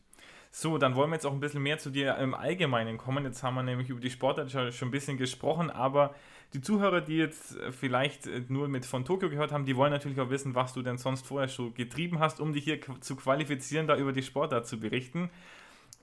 [0.51, 3.25] So, dann wollen wir jetzt auch ein bisschen mehr zu dir im Allgemeinen kommen.
[3.25, 6.15] Jetzt haben wir nämlich über die Sportart schon, ein bisschen gesprochen, aber
[6.55, 10.31] die Zuhörer, die jetzt vielleicht nur mit von Tokio gehört haben, die wollen natürlich auch
[10.31, 13.97] wissen, was du denn sonst vorher schon getrieben hast, um dich hier zu qualifizieren, da
[13.97, 15.31] über die Sportart zu berichten.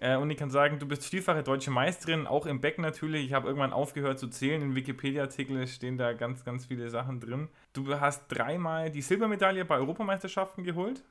[0.04, 3.26] Äh, und ich kann sagen, du bist vielfache deutsche Meisterin, auch im Becken natürlich.
[3.26, 4.62] Ich habe irgendwann aufgehört zu zählen.
[4.62, 7.48] In Wikipedia-Artikeln stehen da ganz, ganz viele Sachen drin.
[7.72, 11.04] Du hast dreimal die Silbermedaille bei Europameisterschaften geholt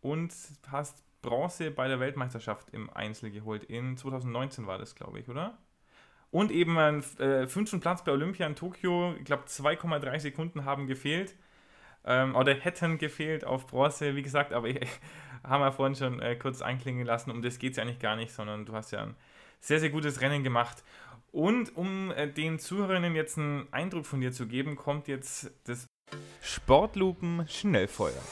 [0.00, 0.32] und
[0.68, 3.64] hast Bronze bei der Weltmeisterschaft im Einzel geholt.
[3.64, 5.56] In 2019 war das, glaube ich, oder?
[6.30, 9.14] Und eben einen äh, fünften Platz bei Olympia in Tokio.
[9.18, 11.34] Ich glaube, 2,3 Sekunden haben gefehlt.
[12.04, 14.80] Ähm, oder hätten gefehlt auf Bronze, wie gesagt, aber ich,
[15.44, 17.30] haben wir vorhin schon äh, kurz einklingen lassen.
[17.30, 19.14] Um das geht es ja eigentlich gar nicht, sondern du hast ja ein
[19.60, 20.82] sehr, sehr gutes Rennen gemacht.
[21.30, 25.86] Und um äh, den Zuhörerinnen jetzt einen Eindruck von dir zu geben, kommt jetzt das
[26.42, 28.22] Sportlupen Schnellfeuer.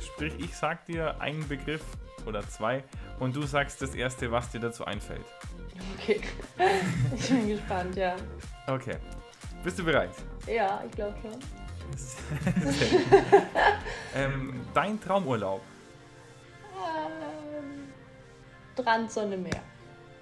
[0.00, 1.82] Sprich, ich sag dir einen Begriff
[2.26, 2.84] oder zwei
[3.18, 5.24] und du sagst das erste, was dir dazu einfällt.
[5.98, 6.20] Okay.
[7.16, 8.14] Ich bin gespannt, ja.
[8.66, 8.96] Okay.
[9.62, 10.10] Bist du bereit?
[10.46, 11.32] Ja, ich glaube schon.
[14.14, 15.62] Ähm, dein Traumurlaub?
[16.74, 17.88] Ähm,
[18.74, 19.62] Strandsonne Meer.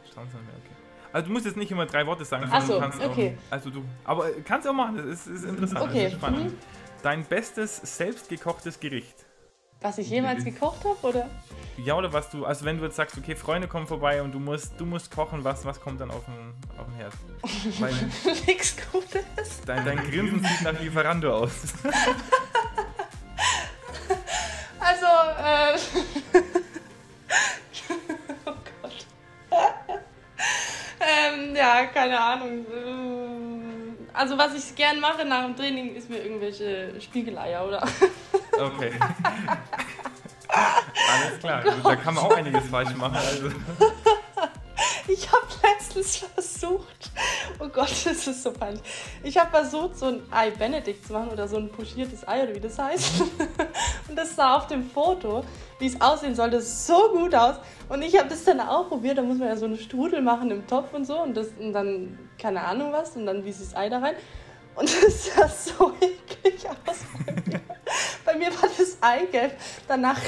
[0.08, 0.74] Strandsonne Meer, okay.
[1.12, 3.36] Also du musst jetzt nicht immer drei Worte sagen, Ach so, du kannst okay.
[3.48, 6.52] Auch, also du, aber kannst du auch machen, das ist, ist interessant, Okay, ist spannend.
[6.52, 6.58] mhm.
[7.02, 9.25] Dein bestes selbstgekochtes Gericht?
[9.80, 11.28] Was ich jemals gekocht habe, oder?
[11.76, 14.38] Ja, oder was du, also wenn du jetzt sagst, okay, Freunde kommen vorbei und du
[14.38, 17.12] musst, du musst kochen, was, was kommt dann auf den, auf den Herd?
[17.80, 19.60] Weil Nix Gutes.
[19.66, 21.52] dein, dein Grinsen sieht nach Lieferando aus.
[24.78, 25.76] Also, äh.
[28.46, 29.06] oh Gott.
[31.00, 32.64] ähm, ja, keine Ahnung.
[32.72, 37.86] Ähm, Also, was ich gern mache nach dem Training, ist mir irgendwelche Spiegeleier oder.
[38.58, 38.92] Okay.
[40.48, 43.16] Alles klar, da kann man auch einiges falsch machen.
[43.16, 43.50] Also.
[45.08, 47.10] Ich habe letztens versucht,
[47.60, 48.82] oh Gott, das ist so peinlich.
[49.22, 52.54] Ich habe versucht, so ein Ei Benedict zu machen oder so ein pochiertes Ei oder
[52.54, 53.20] wie das heißt.
[54.08, 55.44] Und das sah auf dem Foto,
[55.78, 57.56] wie es aussehen sollte, so gut aus.
[57.88, 59.18] Und ich habe das dann auch probiert.
[59.18, 61.20] Da muss man ja so eine Strudel machen im Topf und so.
[61.20, 64.14] Und, das, und dann, keine Ahnung was, und dann wie das Ei da rein.
[64.76, 67.60] Und das sah so eklig aus bei mir.
[68.24, 69.52] Bei mir war das Eigelb
[69.88, 70.20] danach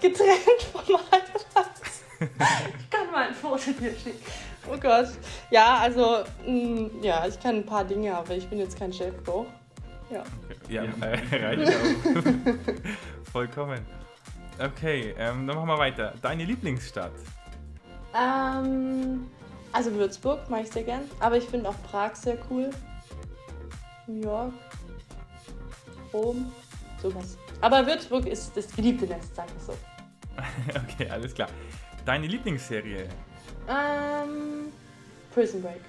[0.00, 2.04] getrennt vom Eiweiß.
[2.20, 4.24] Ich kann mal ein Foto dir schicken.
[4.72, 5.08] Oh Gott.
[5.50, 9.46] Ja, also, mh, ja, ich kann ein paar Dinge, aber ich bin jetzt kein Chefkoch.
[10.10, 10.22] Ja.
[10.68, 13.32] Ja, äh, reicht auch.
[13.32, 13.84] Vollkommen.
[14.58, 16.14] Okay, ähm, dann machen wir weiter.
[16.22, 17.12] Deine Lieblingsstadt?
[18.14, 19.26] Ähm,
[19.72, 22.70] also Würzburg mache ich sehr gern, aber ich finde auch Prag sehr cool.
[24.06, 24.52] New York,
[26.12, 26.52] Rom,
[27.02, 27.36] sowas.
[27.60, 29.76] Aber Würzburg ist das geliebte Nest, sag ich so.
[30.92, 31.48] okay, alles klar.
[32.04, 33.08] Deine Lieblingsserie?
[33.68, 34.72] Ähm,
[35.34, 35.80] Prison Break.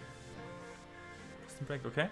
[1.45, 2.07] Prison Break, okay.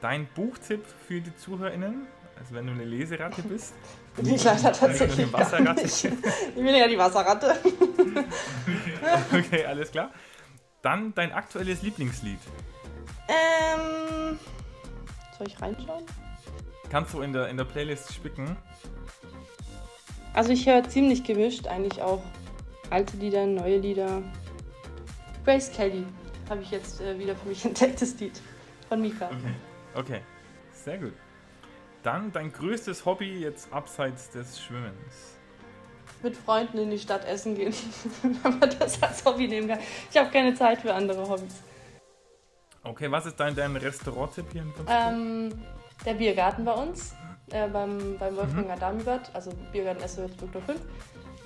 [0.00, 2.06] Dein Buchtipp für die ZuhörerInnen?
[2.38, 3.74] Also wenn du eine Leseratte bist?
[4.16, 5.82] Bin ich leider tatsächlich Eine gar Wasserratte?
[5.82, 6.04] nicht.
[6.48, 7.56] Ich bin ja die Wasserratte.
[9.32, 10.10] Okay, alles klar.
[10.82, 12.38] Dann dein aktuelles Lieblingslied.
[13.28, 14.38] Ähm,
[15.40, 16.04] soll ich reinschauen?
[16.90, 18.56] Kannst du in der, in der Playlist spicken?
[20.34, 22.22] Also ich höre ziemlich gemischt, eigentlich auch
[22.90, 24.22] alte Lieder, neue Lieder.
[25.44, 26.04] Grace Kelly
[26.50, 28.40] habe ich jetzt äh, wieder für mich entdecktes Lied
[28.88, 29.26] von Mika.
[29.26, 29.54] Okay.
[29.94, 30.20] Okay,
[30.72, 31.14] sehr gut.
[32.02, 35.38] Dann dein größtes Hobby jetzt abseits des Schwimmens.
[36.22, 37.72] Mit Freunden in die Stadt essen gehen,
[38.22, 39.78] wenn man das als Hobby nehmen kann.
[40.10, 41.62] Ich habe keine Zeit für andere Hobbys.
[42.82, 44.72] Okay, was ist dein, dein Restaurant-Tipp hier in?
[44.88, 45.52] Ähm,
[46.04, 47.14] der Biergarten bei uns,
[47.50, 50.80] äh, beim, beim Wolfgang Adamibert, also Biergarten Esso Würzburg 05.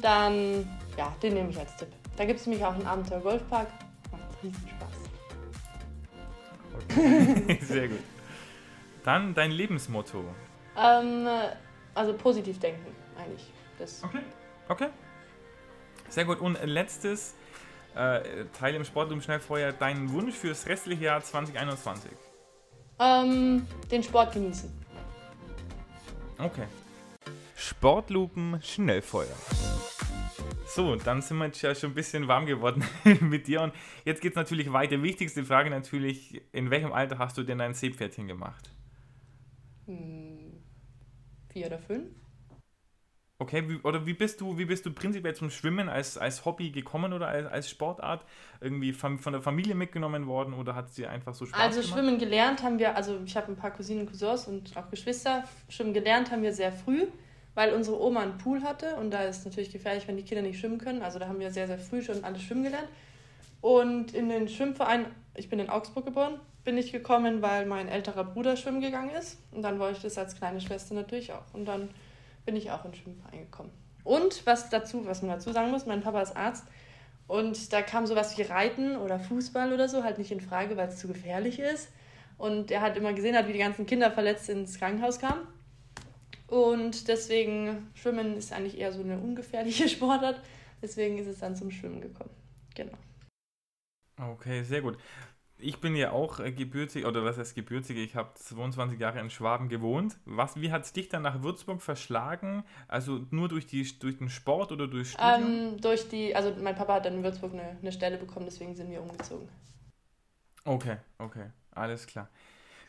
[0.00, 1.88] Dann, ja, den nehme ich als Tipp.
[2.16, 3.66] Da gibt es nämlich auch einen Abenteuer Golfpark.
[4.12, 4.88] Macht riesen Spaß.
[6.90, 7.58] Okay.
[7.62, 8.00] Sehr gut.
[9.04, 10.24] Dann dein Lebensmotto.
[10.76, 11.26] Ähm,
[11.94, 13.50] also positiv denken, eigentlich.
[13.78, 14.04] Das.
[14.04, 14.20] Okay.
[14.68, 14.88] Okay.
[16.08, 16.40] Sehr gut.
[16.40, 17.34] Und letztes
[17.94, 19.72] äh, Teil im Sportloom Schnellfeuer.
[19.72, 22.11] Dein Wunsch fürs restliche Jahr 2021.
[22.98, 24.70] Ähm, den Sport genießen.
[26.38, 26.66] Okay.
[27.57, 29.37] Sportlupen Schnellfeuer.
[30.66, 32.85] So, dann sind wir jetzt ja schon ein bisschen warm geworden
[33.20, 33.62] mit dir.
[33.62, 33.72] Und
[34.04, 35.02] jetzt geht es natürlich weiter.
[35.02, 38.70] Wichtigste Frage natürlich, in welchem Alter hast du denn dein Seepferdchen gemacht?
[39.87, 40.62] Hm,
[41.52, 42.23] vier oder fünf?
[43.40, 46.70] Okay, wie, oder wie bist du, wie bist du prinzipiell zum Schwimmen als, als Hobby
[46.70, 48.24] gekommen oder als, als Sportart?
[48.60, 51.80] Irgendwie von, von der Familie mitgenommen worden oder hat es dir einfach so Spaß Also
[51.80, 51.94] gemacht?
[51.94, 55.42] schwimmen gelernt haben wir, also ich habe ein paar Cousinen und Cousins und auch Geschwister.
[55.68, 57.06] Schwimmen gelernt haben wir sehr früh,
[57.54, 60.42] weil unsere Oma einen Pool hatte und da ist es natürlich gefährlich, wenn die Kinder
[60.42, 61.02] nicht schwimmen können.
[61.02, 62.88] Also da haben wir sehr, sehr früh schon alle schwimmen gelernt.
[63.60, 68.22] Und in den Schwimmverein, ich bin in Augsburg geboren, bin ich gekommen, weil mein älterer
[68.22, 69.40] Bruder schwimmen gegangen ist.
[69.50, 71.42] Und dann wollte ich das als kleine Schwester natürlich auch.
[71.52, 71.88] Und dann
[72.44, 73.70] bin ich auch in den Schwimmverein gekommen.
[74.04, 76.64] Und was dazu, was man dazu sagen muss, mein Papa ist Arzt
[77.26, 80.88] und da kam sowas wie Reiten oder Fußball oder so halt nicht in Frage, weil
[80.88, 81.88] es zu gefährlich ist.
[82.37, 85.46] Und er hat immer gesehen, hat, wie die ganzen Kinder verletzt ins Krankenhaus kamen.
[86.48, 90.40] Und deswegen, Schwimmen ist eigentlich eher so eine ungefährliche Sportart.
[90.83, 92.30] Deswegen ist es dann zum Schwimmen gekommen.
[92.74, 92.92] Genau.
[94.20, 94.98] Okay, sehr gut.
[95.64, 97.96] Ich bin ja auch äh, gebürtig, oder was heißt gebürtig?
[97.96, 100.18] Ich habe 22 Jahre in Schwaben gewohnt.
[100.27, 102.64] Was, wie hat es dich dann nach Würzburg verschlagen?
[102.87, 105.70] Also nur durch, die, durch den Sport oder durch Studium?
[105.72, 108.74] Ähm, durch die, also mein Papa hat dann in Würzburg eine, eine Stelle bekommen, deswegen
[108.74, 109.48] sind wir umgezogen.
[110.66, 112.29] Okay, okay, alles klar.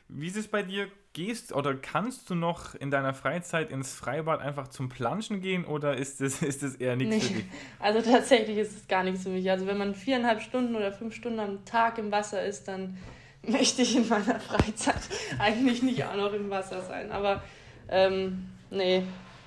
[0.07, 0.87] Wie ist es bei dir?
[1.13, 5.95] Gehst oder kannst du noch in deiner Freizeit ins Freibad einfach zum Planschen gehen oder
[5.95, 7.39] ist das, ist das eher nichts für Nee.
[7.39, 7.45] dich?
[7.79, 9.49] Also tatsächlich ist es gar nichts für mich.
[9.49, 12.97] Also wenn man viereinhalb Stunden oder fünf Stunden am Tag im Wasser ist, dann
[13.47, 14.99] möchte ich in meiner Freizeit
[15.39, 17.11] eigentlich nicht auch noch im Wasser sein.
[17.11, 17.41] Aber
[17.87, 19.03] ähm, nee,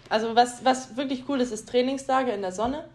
[0.08, 2.88] Also was, was wirklich cool ist, ist Trainingslager in der Sonne.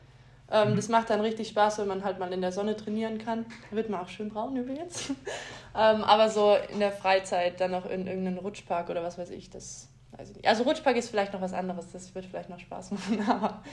[0.53, 0.75] Ähm, mhm.
[0.75, 3.45] Das macht dann richtig Spaß, wenn man halt mal in der Sonne trainieren kann.
[3.69, 5.09] Da wird man auch schön braun übrigens.
[5.75, 9.49] ähm, aber so in der Freizeit dann noch in irgendeinen Rutschpark oder was weiß ich,
[9.49, 10.47] das weiß ich nicht.
[10.47, 13.63] Also Rutschpark ist vielleicht noch was anderes, das wird vielleicht noch Spaß machen, aber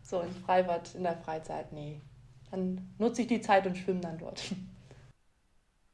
[0.00, 2.00] so in Freibad in der Freizeit, nee.
[2.52, 4.40] Dann nutze ich die Zeit und schwimme dann dort.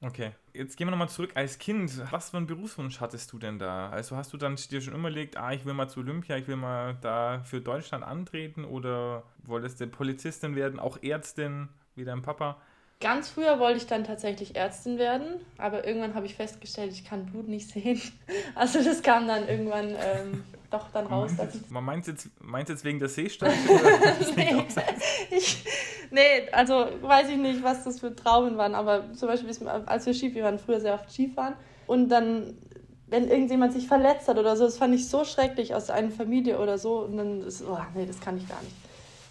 [0.04, 1.30] Okay, jetzt gehen wir nochmal zurück.
[1.34, 3.88] Als Kind, was für einen Berufswunsch hattest du denn da?
[3.88, 6.46] Also hast du dann dir schon immer überlegt, ah, ich will mal zu Olympia, ich
[6.46, 12.20] will mal da für Deutschland antreten oder wolltest du Polizistin werden, auch Ärztin, wie dein
[12.20, 12.58] Papa?
[13.00, 17.24] Ganz früher wollte ich dann tatsächlich Ärztin werden, aber irgendwann habe ich festgestellt, ich kann
[17.24, 18.00] Blut nicht sehen.
[18.54, 21.32] Also das kam dann irgendwann ähm, doch dann raus.
[21.70, 23.56] Man meint jetzt, meint jetzt wegen der Seesteiche?
[24.36, 24.64] nee,
[25.30, 25.64] ich,
[26.14, 29.50] nee, also weiß ich nicht, was das für Traumen waren, aber zum Beispiel,
[29.86, 31.54] als wir Skifahren waren, früher sehr oft Skifahren
[31.86, 32.56] und dann
[33.06, 36.58] wenn irgendjemand sich verletzt hat oder so, das fand ich so schrecklich aus einer Familie
[36.58, 38.74] oder so und dann ist, oh, nee, das kann ich gar nicht.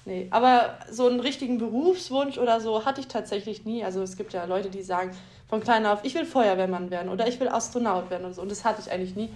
[0.06, 3.84] Nee, aber so einen richtigen Berufswunsch oder so hatte ich tatsächlich nie.
[3.84, 5.12] Also es gibt ja Leute, die sagen
[5.48, 8.42] von klein auf, ich will Feuerwehrmann werden oder ich will Astronaut werden und so.
[8.42, 9.30] Und das hatte ich eigentlich nie.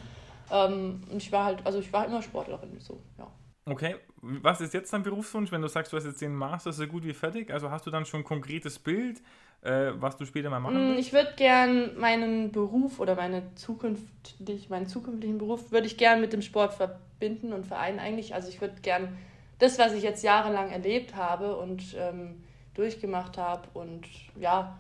[0.52, 3.28] Ähm, und ich war halt, also ich war immer Sportlerin, so, ja.
[3.70, 6.88] Okay, was ist jetzt dein Berufswunsch, wenn du sagst, du hast jetzt den Master so
[6.88, 7.52] gut wie fertig?
[7.52, 9.22] Also hast du dann schon ein konkretes Bild,
[9.62, 11.08] äh, was du später mal machen mm, willst?
[11.08, 16.32] Ich würde gern meinen Beruf oder meine zukünftig, meinen zukünftigen Beruf würde ich gern mit
[16.32, 18.34] dem Sport verbinden und vereinen eigentlich.
[18.34, 19.18] Also ich würde gern
[19.60, 24.06] das, was ich jetzt jahrelang erlebt habe und ähm, durchgemacht habe und
[24.40, 24.78] ja,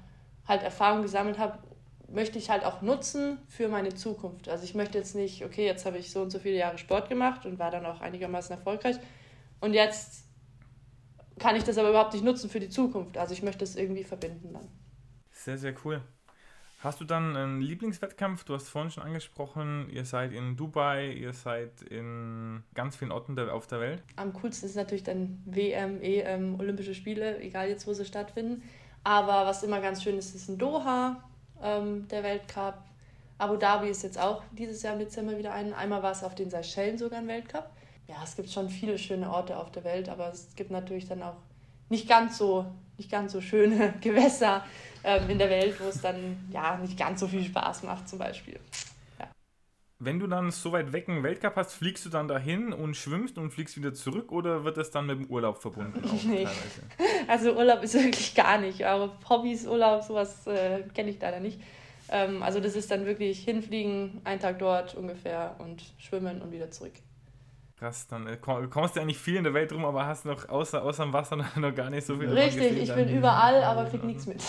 [0.47, 1.60] halt Erfahrung gesammelt habe,
[2.10, 4.48] möchte ich halt auch nutzen für meine Zukunft.
[4.50, 7.10] Also ich möchte jetzt nicht, okay, jetzt habe ich so und so viele Jahre Sport
[7.10, 8.98] gemacht und war dann auch einigermaßen erfolgreich
[9.60, 10.26] und jetzt
[11.39, 13.17] kann ich das aber überhaupt nicht nutzen für die Zukunft.
[13.17, 14.67] Also ich möchte es irgendwie verbinden dann.
[15.32, 16.02] Sehr, sehr cool.
[16.80, 18.43] Hast du dann einen Lieblingswettkampf?
[18.43, 23.38] Du hast vorhin schon angesprochen, ihr seid in Dubai, ihr seid in ganz vielen Orten
[23.50, 24.04] auf der Welt.
[24.15, 28.62] Am coolsten ist natürlich dann WM, EM, Olympische Spiele, egal jetzt, wo sie stattfinden.
[29.04, 31.24] Aber was immer ganz schön ist, ist in Doha,
[31.63, 32.76] ähm, der Weltcup.
[33.38, 35.74] Abu Dhabi ist jetzt auch dieses Jahr im Dezember wieder ein.
[35.74, 37.70] Einmal war es auf den Seychellen sogar ein Weltcup.
[38.08, 41.22] Ja, es gibt schon viele schöne Orte auf der Welt, aber es gibt natürlich dann
[41.22, 41.36] auch
[41.89, 42.65] nicht ganz so,
[42.98, 44.65] nicht ganz so schöne Gewässer
[45.04, 48.20] ähm, in der Welt, wo es dann ja nicht ganz so viel Spaß macht, zum
[48.20, 48.60] Beispiel.
[49.99, 53.39] Wenn du dann so weit weg einen Weltcup hast, fliegst du dann dahin und schwimmst
[53.39, 55.99] und fliegst wieder zurück oder wird das dann mit dem Urlaub verbunden?
[56.27, 56.43] nee.
[56.43, 56.81] Teilweise?
[57.27, 58.86] Also Urlaub ist wirklich gar nicht.
[58.86, 61.60] Aber Hobbys, Urlaub, sowas äh, kenne ich leider nicht.
[62.10, 66.69] Ähm, also das ist dann wirklich hinfliegen, einen Tag dort ungefähr und schwimmen und wieder
[66.69, 66.93] zurück.
[67.77, 70.47] Krass, dann äh, kommst du ja nicht viel in der Welt rum, aber hast noch
[70.47, 72.29] außer, außer dem Wasser noch gar nicht so viel.
[72.29, 74.43] Richtig, ich bin überall, aber krieg nichts mit.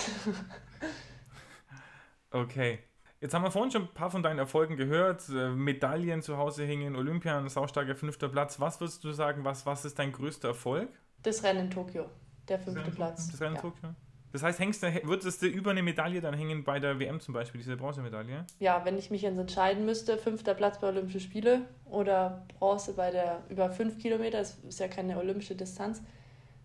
[2.31, 2.81] okay.
[3.21, 5.29] Jetzt haben wir vorhin schon ein paar von deinen Erfolgen gehört.
[5.29, 8.61] Äh, Medaillen zu Hause hängen, Olympia, ein saustarker fünfter Platz.
[8.61, 10.89] Was würdest du sagen, was, was ist dein größter Erfolg?
[11.23, 12.07] Das Rennen in Tokio,
[12.47, 13.31] der fünfte Platz.
[13.31, 13.63] Das Rennen in ja.
[13.63, 13.89] Tokio?
[14.31, 17.35] Das heißt, hängst du, würdest du über eine Medaille dann hängen bei der WM zum
[17.35, 18.45] Beispiel, diese Bronzemedaille?
[18.59, 23.11] Ja, wenn ich mich jetzt entscheiden müsste, fünfter Platz bei Olympischen Spiele oder Bronze bei
[23.11, 26.03] der über fünf Kilometer, das ist ja keine olympische Distanz,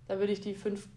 [0.07, 0.87] da würde ich die fünf,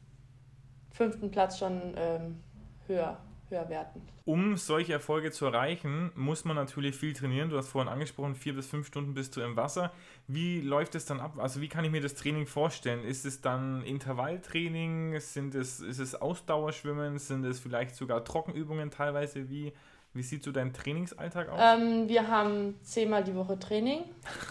[0.91, 2.43] fünften Platz schon ähm,
[2.89, 3.17] höher
[3.49, 4.03] höher werten.
[4.25, 7.49] Um solche Erfolge zu erreichen, muss man natürlich viel trainieren.
[7.51, 9.93] Du hast vorhin angesprochen, vier bis fünf Stunden bist du im Wasser.
[10.27, 11.35] Wie läuft es dann ab?
[11.39, 13.05] Also wie kann ich mir das Training vorstellen?
[13.05, 15.21] Ist es dann Intervalltraining?
[15.21, 17.19] Sind es, ist es Ausdauerschwimmen?
[17.19, 19.49] Sind es vielleicht sogar Trockenübungen teilweise?
[19.49, 19.73] Wie,
[20.13, 21.61] wie sieht so dein Trainingsalltag aus?
[21.63, 24.01] Ähm, wir haben zehnmal die Woche Training,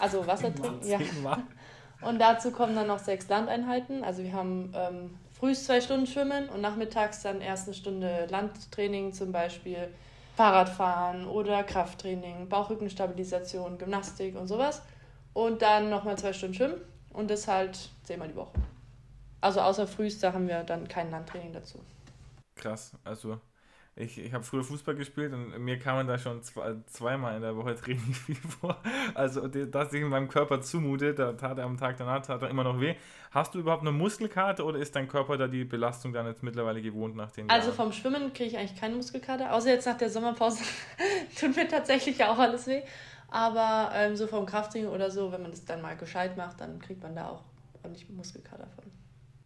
[0.00, 0.88] also Wassertraining.
[0.88, 0.98] ja.
[2.02, 4.04] Und dazu kommen dann noch sechs Landeinheiten.
[4.04, 9.12] Also wir haben ähm, frühst zwei Stunden schwimmen und nachmittags dann erst eine Stunde Landtraining,
[9.12, 9.88] zum Beispiel
[10.36, 14.82] Fahrradfahren oder Krafttraining, Bauchrückenstabilisation, Gymnastik und sowas.
[15.32, 16.80] Und dann nochmal zwei Stunden schwimmen
[17.12, 18.52] und das halt zehnmal die Woche.
[19.40, 21.78] Also außer frühst, da haben wir dann kein Landtraining dazu.
[22.54, 23.38] Krass, also
[23.98, 27.56] ich, ich habe früher Fußball gespielt und mir kamen da schon zwei, zweimal in der
[27.56, 28.76] Woche Training viel vor.
[29.14, 32.62] Also, dass ich meinem Körper zumute, da tat er am Tag danach tat er immer
[32.62, 32.94] noch weh.
[33.30, 36.82] Hast du überhaupt eine Muskelkarte oder ist dein Körper da die Belastung dann jetzt mittlerweile
[36.82, 40.10] gewohnt nach den Also, vom Schwimmen kriege ich eigentlich keine Muskelkarte, außer jetzt nach der
[40.10, 40.62] Sommerpause
[41.40, 42.82] tut mir tatsächlich auch alles weh.
[43.28, 46.78] Aber ähm, so vom Krafttraining oder so, wenn man das dann mal gescheit macht, dann
[46.80, 47.44] kriegt man da auch
[47.82, 48.84] ordentlich Muskelkater von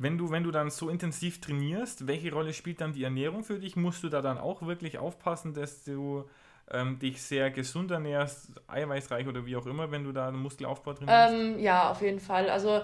[0.01, 3.59] wenn du, wenn du dann so intensiv trainierst, welche Rolle spielt dann die Ernährung für
[3.59, 3.77] dich?
[3.77, 6.25] Musst du da dann auch wirklich aufpassen, dass du
[6.71, 10.95] ähm, dich sehr gesund ernährst, eiweißreich oder wie auch immer, wenn du da einen Muskelaufbau
[10.95, 11.35] trainierst?
[11.35, 12.49] Ähm, ja, auf jeden Fall.
[12.49, 12.81] Also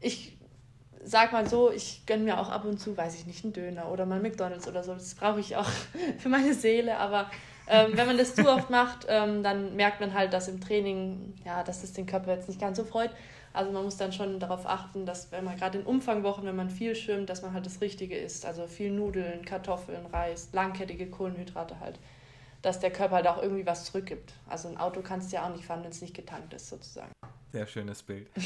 [0.00, 0.38] ich
[1.02, 3.90] sag mal so, ich gönne mir auch ab und zu, weiß ich nicht, einen Döner
[3.90, 4.94] oder mal McDonalds oder so.
[4.94, 5.68] Das brauche ich auch
[6.18, 7.30] für meine Seele, aber
[7.66, 11.34] ähm, wenn man das zu oft macht, ähm, dann merkt man halt, dass im Training,
[11.44, 13.10] ja, dass es den Körper jetzt nicht ganz so freut.
[13.52, 16.70] Also man muss dann schon darauf achten, dass wenn man gerade in Umfangwochen, wenn man
[16.70, 18.46] viel schwimmt, dass man halt das Richtige isst.
[18.46, 21.98] Also viel Nudeln, Kartoffeln, Reis, langkettige Kohlenhydrate halt.
[22.62, 24.34] Dass der Körper halt auch irgendwie was zurückgibt.
[24.48, 27.12] Also ein Auto kannst du ja auch nicht fahren, wenn es nicht getankt ist, sozusagen.
[27.52, 28.28] Sehr schönes Bild.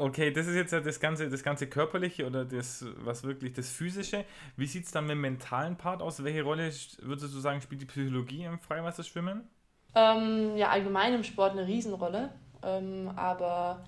[0.00, 3.68] Okay, das ist jetzt ja das ganze, das ganze körperliche oder das, was wirklich das
[3.68, 4.24] physische.
[4.56, 6.24] Wie sieht es dann mit dem mentalen Part aus?
[6.24, 6.72] Welche Rolle
[7.02, 9.46] würdest du sagen, spielt die Psychologie im Freiwasserschwimmen?
[9.94, 12.30] Ähm, ja, allgemein im Sport eine Riesenrolle.
[12.62, 13.84] Ähm, aber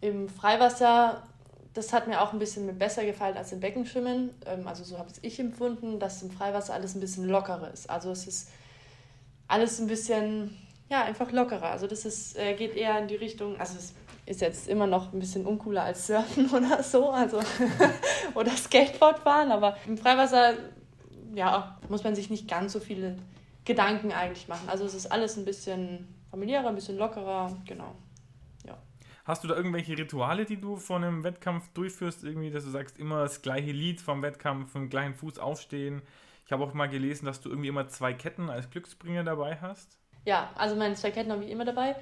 [0.00, 1.22] im Freiwasser,
[1.74, 4.30] das hat mir auch ein bisschen besser gefallen als im Beckenschwimmen.
[4.46, 7.88] Ähm, also so habe ich empfunden, dass im Freiwasser alles ein bisschen lockerer ist.
[7.88, 8.50] Also es ist
[9.48, 10.56] alles ein bisschen,
[10.88, 11.70] ja, einfach lockerer.
[11.70, 13.94] Also das ist, äh, geht eher in die Richtung, also es
[14.26, 17.40] ist jetzt immer noch ein bisschen uncooler als Surfen oder so, also
[18.34, 20.54] oder Skateboard fahren, aber im Freiwasser,
[21.34, 23.16] ja, muss man sich nicht ganz so viele
[23.64, 24.68] Gedanken eigentlich machen.
[24.68, 27.94] Also es ist alles ein bisschen familiärer, ein bisschen lockerer, genau.
[28.66, 28.78] Ja.
[29.24, 32.98] Hast du da irgendwelche Rituale, die du vor einem Wettkampf durchführst, irgendwie, dass du sagst,
[32.98, 36.02] immer das gleiche Lied vom Wettkampf, vom gleichen Fuß aufstehen?
[36.46, 39.98] Ich habe auch mal gelesen, dass du irgendwie immer zwei Ketten als Glücksbringer dabei hast.
[40.24, 41.94] Ja, also meine zwei Ketten habe ich immer dabei.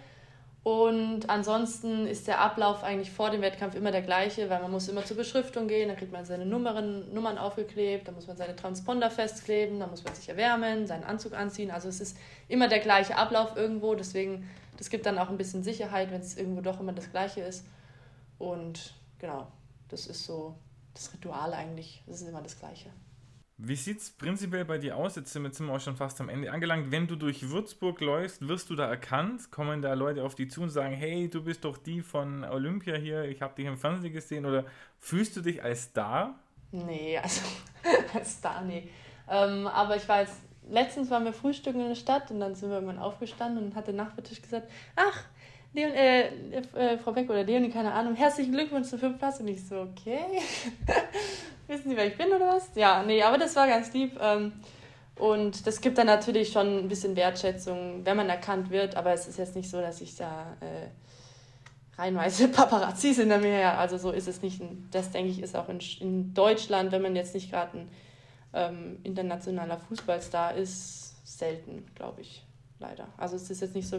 [0.65, 4.89] Und ansonsten ist der Ablauf eigentlich vor dem Wettkampf immer der gleiche, weil man muss
[4.89, 8.55] immer zur Beschriftung gehen, dann kriegt man seine Nummern, Nummern aufgeklebt, dann muss man seine
[8.55, 11.71] Transponder festkleben, dann muss man sich erwärmen, seinen Anzug anziehen.
[11.71, 15.63] Also es ist immer der gleiche Ablauf irgendwo, deswegen, das gibt dann auch ein bisschen
[15.63, 17.65] Sicherheit, wenn es irgendwo doch immer das gleiche ist.
[18.39, 19.47] Und genau,
[19.89, 20.55] das ist so
[20.93, 22.91] das Ritual eigentlich, das ist immer das gleiche.
[23.61, 25.17] Wie sieht es prinzipiell bei dir aus?
[25.17, 26.93] Jetzt sind wir auch schon fast am Ende angelangt.
[26.93, 29.51] Wenn du durch Würzburg läufst, wirst du da erkannt?
[29.51, 32.95] Kommen da Leute auf dich zu und sagen, hey, du bist doch die von Olympia
[32.95, 34.47] hier, ich habe dich im Fernsehen gesehen?
[34.47, 34.65] Oder
[35.01, 36.39] fühlst du dich als Star?
[36.71, 37.43] Nee, also
[38.15, 38.91] als Star, nee.
[39.29, 40.41] Ähm, aber ich jetzt,
[40.71, 43.89] letztens waren wir frühstücken in der Stadt und dann sind wir irgendwann aufgestanden und hat
[43.89, 45.25] der Nachbartisch gesagt, ach,
[45.75, 46.29] Leon, äh,
[46.75, 49.41] äh, Frau Beck oder Leonie, keine Ahnung, herzlichen Glückwunsch zum fünften Platz.
[49.41, 50.21] Und ich so, okay.
[51.67, 52.71] Wissen Sie, wer ich bin oder was?
[52.75, 54.19] Ja, nee, aber das war ganz lieb.
[54.21, 54.53] Ähm,
[55.17, 58.97] und das gibt dann natürlich schon ein bisschen Wertschätzung, wenn man erkannt wird.
[58.97, 63.79] Aber es ist jetzt nicht so, dass ich da äh, reinweise Paparazzi sind mir her.
[63.79, 64.63] Also so ist es nicht.
[64.91, 67.91] Das, denke ich, ist auch in, in Deutschland, wenn man jetzt nicht gerade ein
[68.55, 72.43] ähm, internationaler Fußballstar ist, selten, glaube ich,
[72.79, 73.09] leider.
[73.19, 73.97] Also es ist jetzt nicht so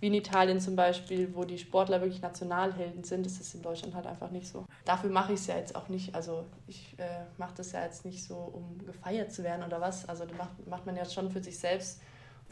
[0.00, 3.94] wie in Italien zum Beispiel, wo die Sportler wirklich Nationalhelden sind, das ist in Deutschland
[3.94, 4.66] halt einfach nicht so.
[4.84, 6.14] Dafür mache ich es ja jetzt auch nicht.
[6.14, 10.08] Also ich äh, mache das ja jetzt nicht so, um gefeiert zu werden oder was.
[10.08, 12.00] Also das macht, macht man ja schon für sich selbst.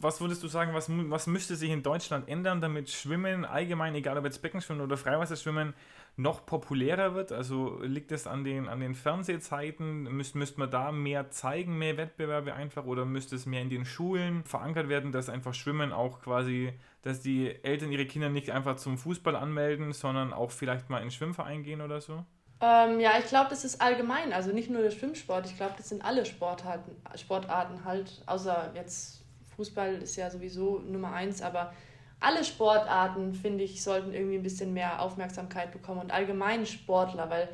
[0.00, 4.18] Was würdest du sagen, was, was müsste sich in Deutschland ändern, damit Schwimmen allgemein, egal
[4.18, 5.72] ob jetzt Beckenschwimmen oder Freiwasserschwimmen,
[6.16, 7.32] noch populärer wird?
[7.32, 10.02] Also liegt es an den, an den Fernsehzeiten?
[10.04, 12.84] Müsste müsst man da mehr zeigen, mehr Wettbewerbe einfach?
[12.86, 16.72] Oder müsste es mehr in den Schulen verankert werden, dass einfach Schwimmen auch quasi,
[17.04, 21.04] dass die Eltern ihre Kinder nicht einfach zum Fußball anmelden, sondern auch vielleicht mal in
[21.04, 22.24] den Schwimmverein gehen oder so?
[22.60, 25.90] Ähm, ja, ich glaube, das ist allgemein, also nicht nur der Schwimmsport, ich glaube, das
[25.90, 29.22] sind alle Sportarten, Sportarten halt, außer jetzt
[29.56, 31.74] Fußball ist ja sowieso Nummer eins, aber
[32.20, 37.48] alle Sportarten, finde ich, sollten irgendwie ein bisschen mehr Aufmerksamkeit bekommen und allgemein Sportler, weil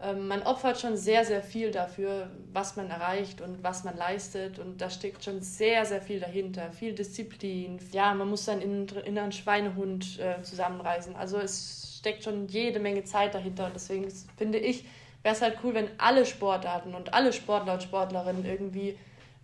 [0.00, 4.80] man opfert schon sehr, sehr viel dafür, was man erreicht und was man leistet und
[4.80, 7.80] da steckt schon sehr, sehr viel dahinter, viel Disziplin.
[7.90, 11.16] Ja, man muss seinen inneren Schweinehund äh, zusammenreißen.
[11.16, 14.84] Also es steckt schon jede Menge Zeit dahinter und deswegen finde ich,
[15.24, 18.96] wäre es halt cool, wenn alle Sportarten und alle Sportler und Sportlerinnen irgendwie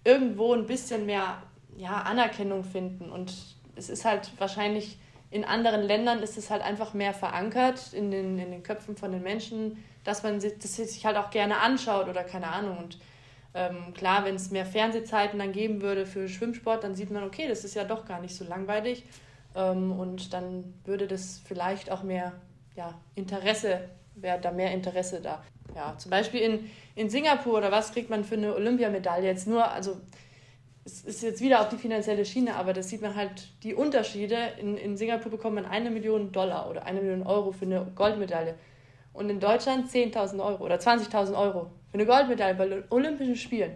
[0.04, 1.42] irgendwo ein bisschen mehr
[1.76, 3.34] ja, Anerkennung finden und
[3.74, 4.98] es ist halt wahrscheinlich
[5.34, 9.10] in anderen Ländern ist es halt einfach mehr verankert in den, in den Köpfen von
[9.10, 12.78] den Menschen, dass man sich, das sich halt auch gerne anschaut oder keine Ahnung.
[12.78, 12.98] Und
[13.52, 17.48] ähm, klar, wenn es mehr Fernsehzeiten dann geben würde für Schwimmsport, dann sieht man, okay,
[17.48, 19.02] das ist ja doch gar nicht so langweilig.
[19.56, 22.34] Ähm, und dann würde das vielleicht auch mehr
[22.76, 23.80] ja, Interesse,
[24.14, 25.42] wäre da mehr Interesse da.
[25.74, 29.68] Ja, zum Beispiel in, in Singapur oder was kriegt man für eine Olympiamedaille jetzt nur,
[29.68, 29.96] also
[30.84, 34.36] es ist jetzt wieder auf die finanzielle Schiene, aber das sieht man halt die Unterschiede.
[34.58, 38.54] In, in Singapur bekommt man eine Million Dollar oder eine Million Euro für eine Goldmedaille.
[39.14, 43.72] Und in Deutschland 10.000 Euro oder 20.000 Euro für eine Goldmedaille bei Olympischen Spielen.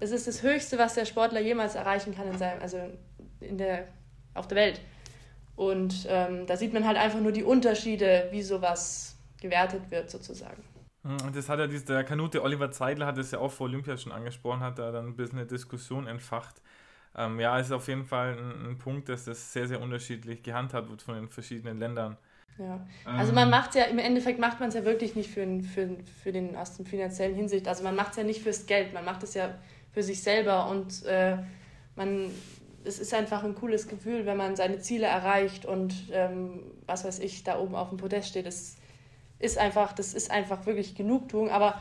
[0.00, 2.78] Das ist das Höchste, was der Sportler jemals erreichen kann in seinem, also
[3.40, 3.88] in der,
[4.34, 4.80] auf der Welt.
[5.56, 10.62] Und ähm, da sieht man halt einfach nur die Unterschiede, wie sowas gewertet wird, sozusagen.
[11.02, 13.96] Hm, das hat ja dieser, der Kanute Oliver Zeidler hat es ja auch vor Olympia
[13.96, 16.60] schon angesprochen, hat da dann ein bisschen eine Diskussion entfacht.
[17.16, 20.90] Ähm, ja, ist auf jeden Fall ein, ein, Punkt, dass das sehr, sehr unterschiedlich gehandhabt
[20.90, 22.16] wird von den verschiedenen Ländern.
[22.58, 25.46] Ja, also man macht es ja, im Endeffekt macht man es ja wirklich nicht für,
[25.62, 27.66] für, für den aus dem finanziellen Hinsicht.
[27.66, 29.54] Also man macht es ja nicht fürs Geld, man macht es ja
[29.92, 31.38] für sich selber und äh,
[31.96, 32.30] man
[32.84, 37.18] es ist einfach ein cooles Gefühl, wenn man seine Ziele erreicht und ähm, was weiß
[37.18, 38.46] ich, da oben auf dem Podest steht.
[38.46, 38.76] Das
[39.40, 41.50] ist einfach, das ist einfach wirklich Genugtuung.
[41.50, 41.80] Aber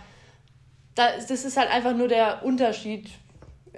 [0.96, 3.10] da, das ist halt einfach nur der Unterschied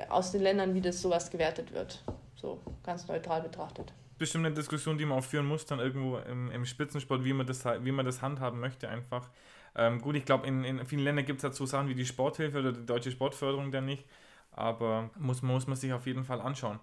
[0.09, 2.03] aus den Ländern, wie das sowas gewertet wird.
[2.35, 3.93] So ganz neutral betrachtet.
[4.17, 7.45] Bestimmt eine Diskussion, die man auch führen muss, dann irgendwo im, im Spitzensport, wie man,
[7.45, 9.29] das, wie man das handhaben möchte, einfach.
[9.75, 12.59] Ähm, gut, ich glaube, in, in vielen Ländern gibt es dazu Sachen wie die Sporthilfe
[12.59, 14.05] oder die deutsche Sportförderung dann nicht,
[14.51, 16.79] aber muss, muss man sich auf jeden Fall anschauen.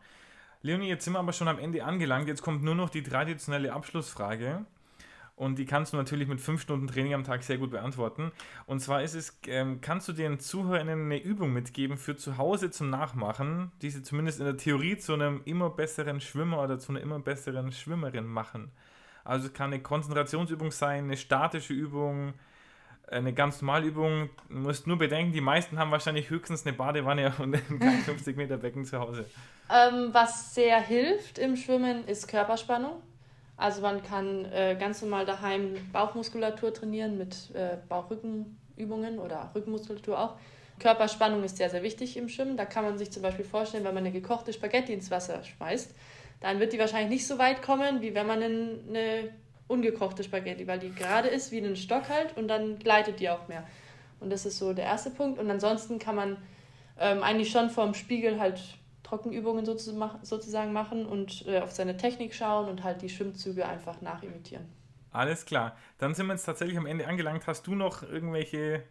[0.62, 2.26] Leonie, jetzt sind wir aber schon am Ende angelangt.
[2.26, 4.64] Jetzt kommt nur noch die traditionelle Abschlussfrage.
[5.38, 8.32] Und die kannst du natürlich mit fünf Stunden Training am Tag sehr gut beantworten.
[8.66, 12.72] Und zwar ist es, ähm, kannst du den Zuhörern eine Übung mitgeben für zu Hause
[12.72, 16.90] zum Nachmachen, die sie zumindest in der Theorie zu einem immer besseren Schwimmer oder zu
[16.90, 18.72] einer immer besseren Schwimmerin machen.
[19.22, 22.34] Also es kann eine Konzentrationsübung sein, eine statische Übung,
[23.08, 24.30] eine ganz normale Übung.
[24.48, 28.56] Du musst nur bedenken, die meisten haben wahrscheinlich höchstens eine Badewanne und ein 50 Meter
[28.56, 29.24] Becken zu Hause.
[29.70, 33.00] Ähm, was sehr hilft im Schwimmen ist Körperspannung.
[33.58, 40.36] Also man kann äh, ganz normal daheim Bauchmuskulatur trainieren mit äh, Bauchrückenübungen oder Rückenmuskulatur auch.
[40.78, 42.56] Körperspannung ist sehr, sehr wichtig im Schwimmen.
[42.56, 45.92] Da kann man sich zum Beispiel vorstellen, wenn man eine gekochte Spaghetti ins Wasser schmeißt,
[46.40, 49.30] dann wird die wahrscheinlich nicht so weit kommen, wie wenn man eine
[49.66, 53.48] ungekochte Spaghetti, weil die gerade ist wie ein Stock halt und dann gleitet die auch
[53.48, 53.64] mehr.
[54.20, 55.40] Und das ist so der erste Punkt.
[55.40, 56.36] Und ansonsten kann man
[57.00, 58.60] ähm, eigentlich schon vorm Spiegel halt
[59.08, 64.66] Trockenübungen sozusagen machen und äh, auf seine Technik schauen und halt die Schwimmzüge einfach nachimitieren.
[65.10, 65.76] Alles klar.
[65.98, 67.46] Dann sind wir jetzt tatsächlich am Ende angelangt.
[67.46, 68.82] Hast du noch irgendwelche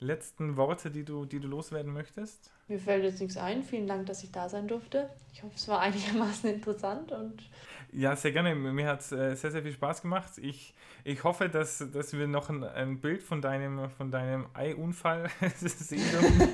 [0.00, 2.50] letzten Worte, die du, die du loswerden möchtest?
[2.68, 3.62] Mir fällt jetzt nichts ein.
[3.62, 5.10] Vielen Dank, dass ich da sein durfte.
[5.32, 7.42] Ich hoffe, es war einigermaßen interessant und
[7.90, 8.54] ja, sehr gerne.
[8.54, 10.32] Mir hat es äh, sehr, sehr viel Spaß gemacht.
[10.36, 15.30] Ich, ich hoffe, dass, dass wir noch ein, ein Bild von deinem, von deinem Ei-Unfall
[15.56, 16.50] sehen dürfen.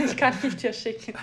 [0.06, 1.14] ich kann dich dir schicken.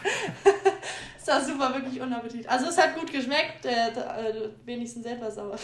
[1.28, 2.48] Es war super, wirklich unappetit.
[2.48, 5.58] Also es hat gut geschmeckt, äh, äh, wenigstens etwas, aber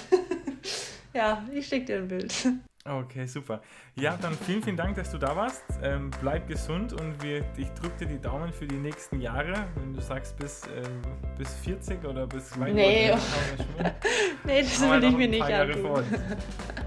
[1.14, 2.34] ja, ich schicke dir ein Bild.
[2.86, 3.62] Okay, super.
[3.96, 5.64] Ja, dann vielen, vielen Dank, dass du da warst.
[5.82, 9.94] Ähm, bleib gesund und wir, ich drücke dir die Daumen für die nächsten Jahre, wenn
[9.94, 10.84] du sagst bis, äh,
[11.38, 13.14] bis 40 oder bis weit Nee,
[14.44, 16.04] nee das will ich mir nicht antun.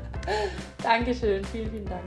[0.82, 2.04] Dankeschön, vielen, vielen Dank.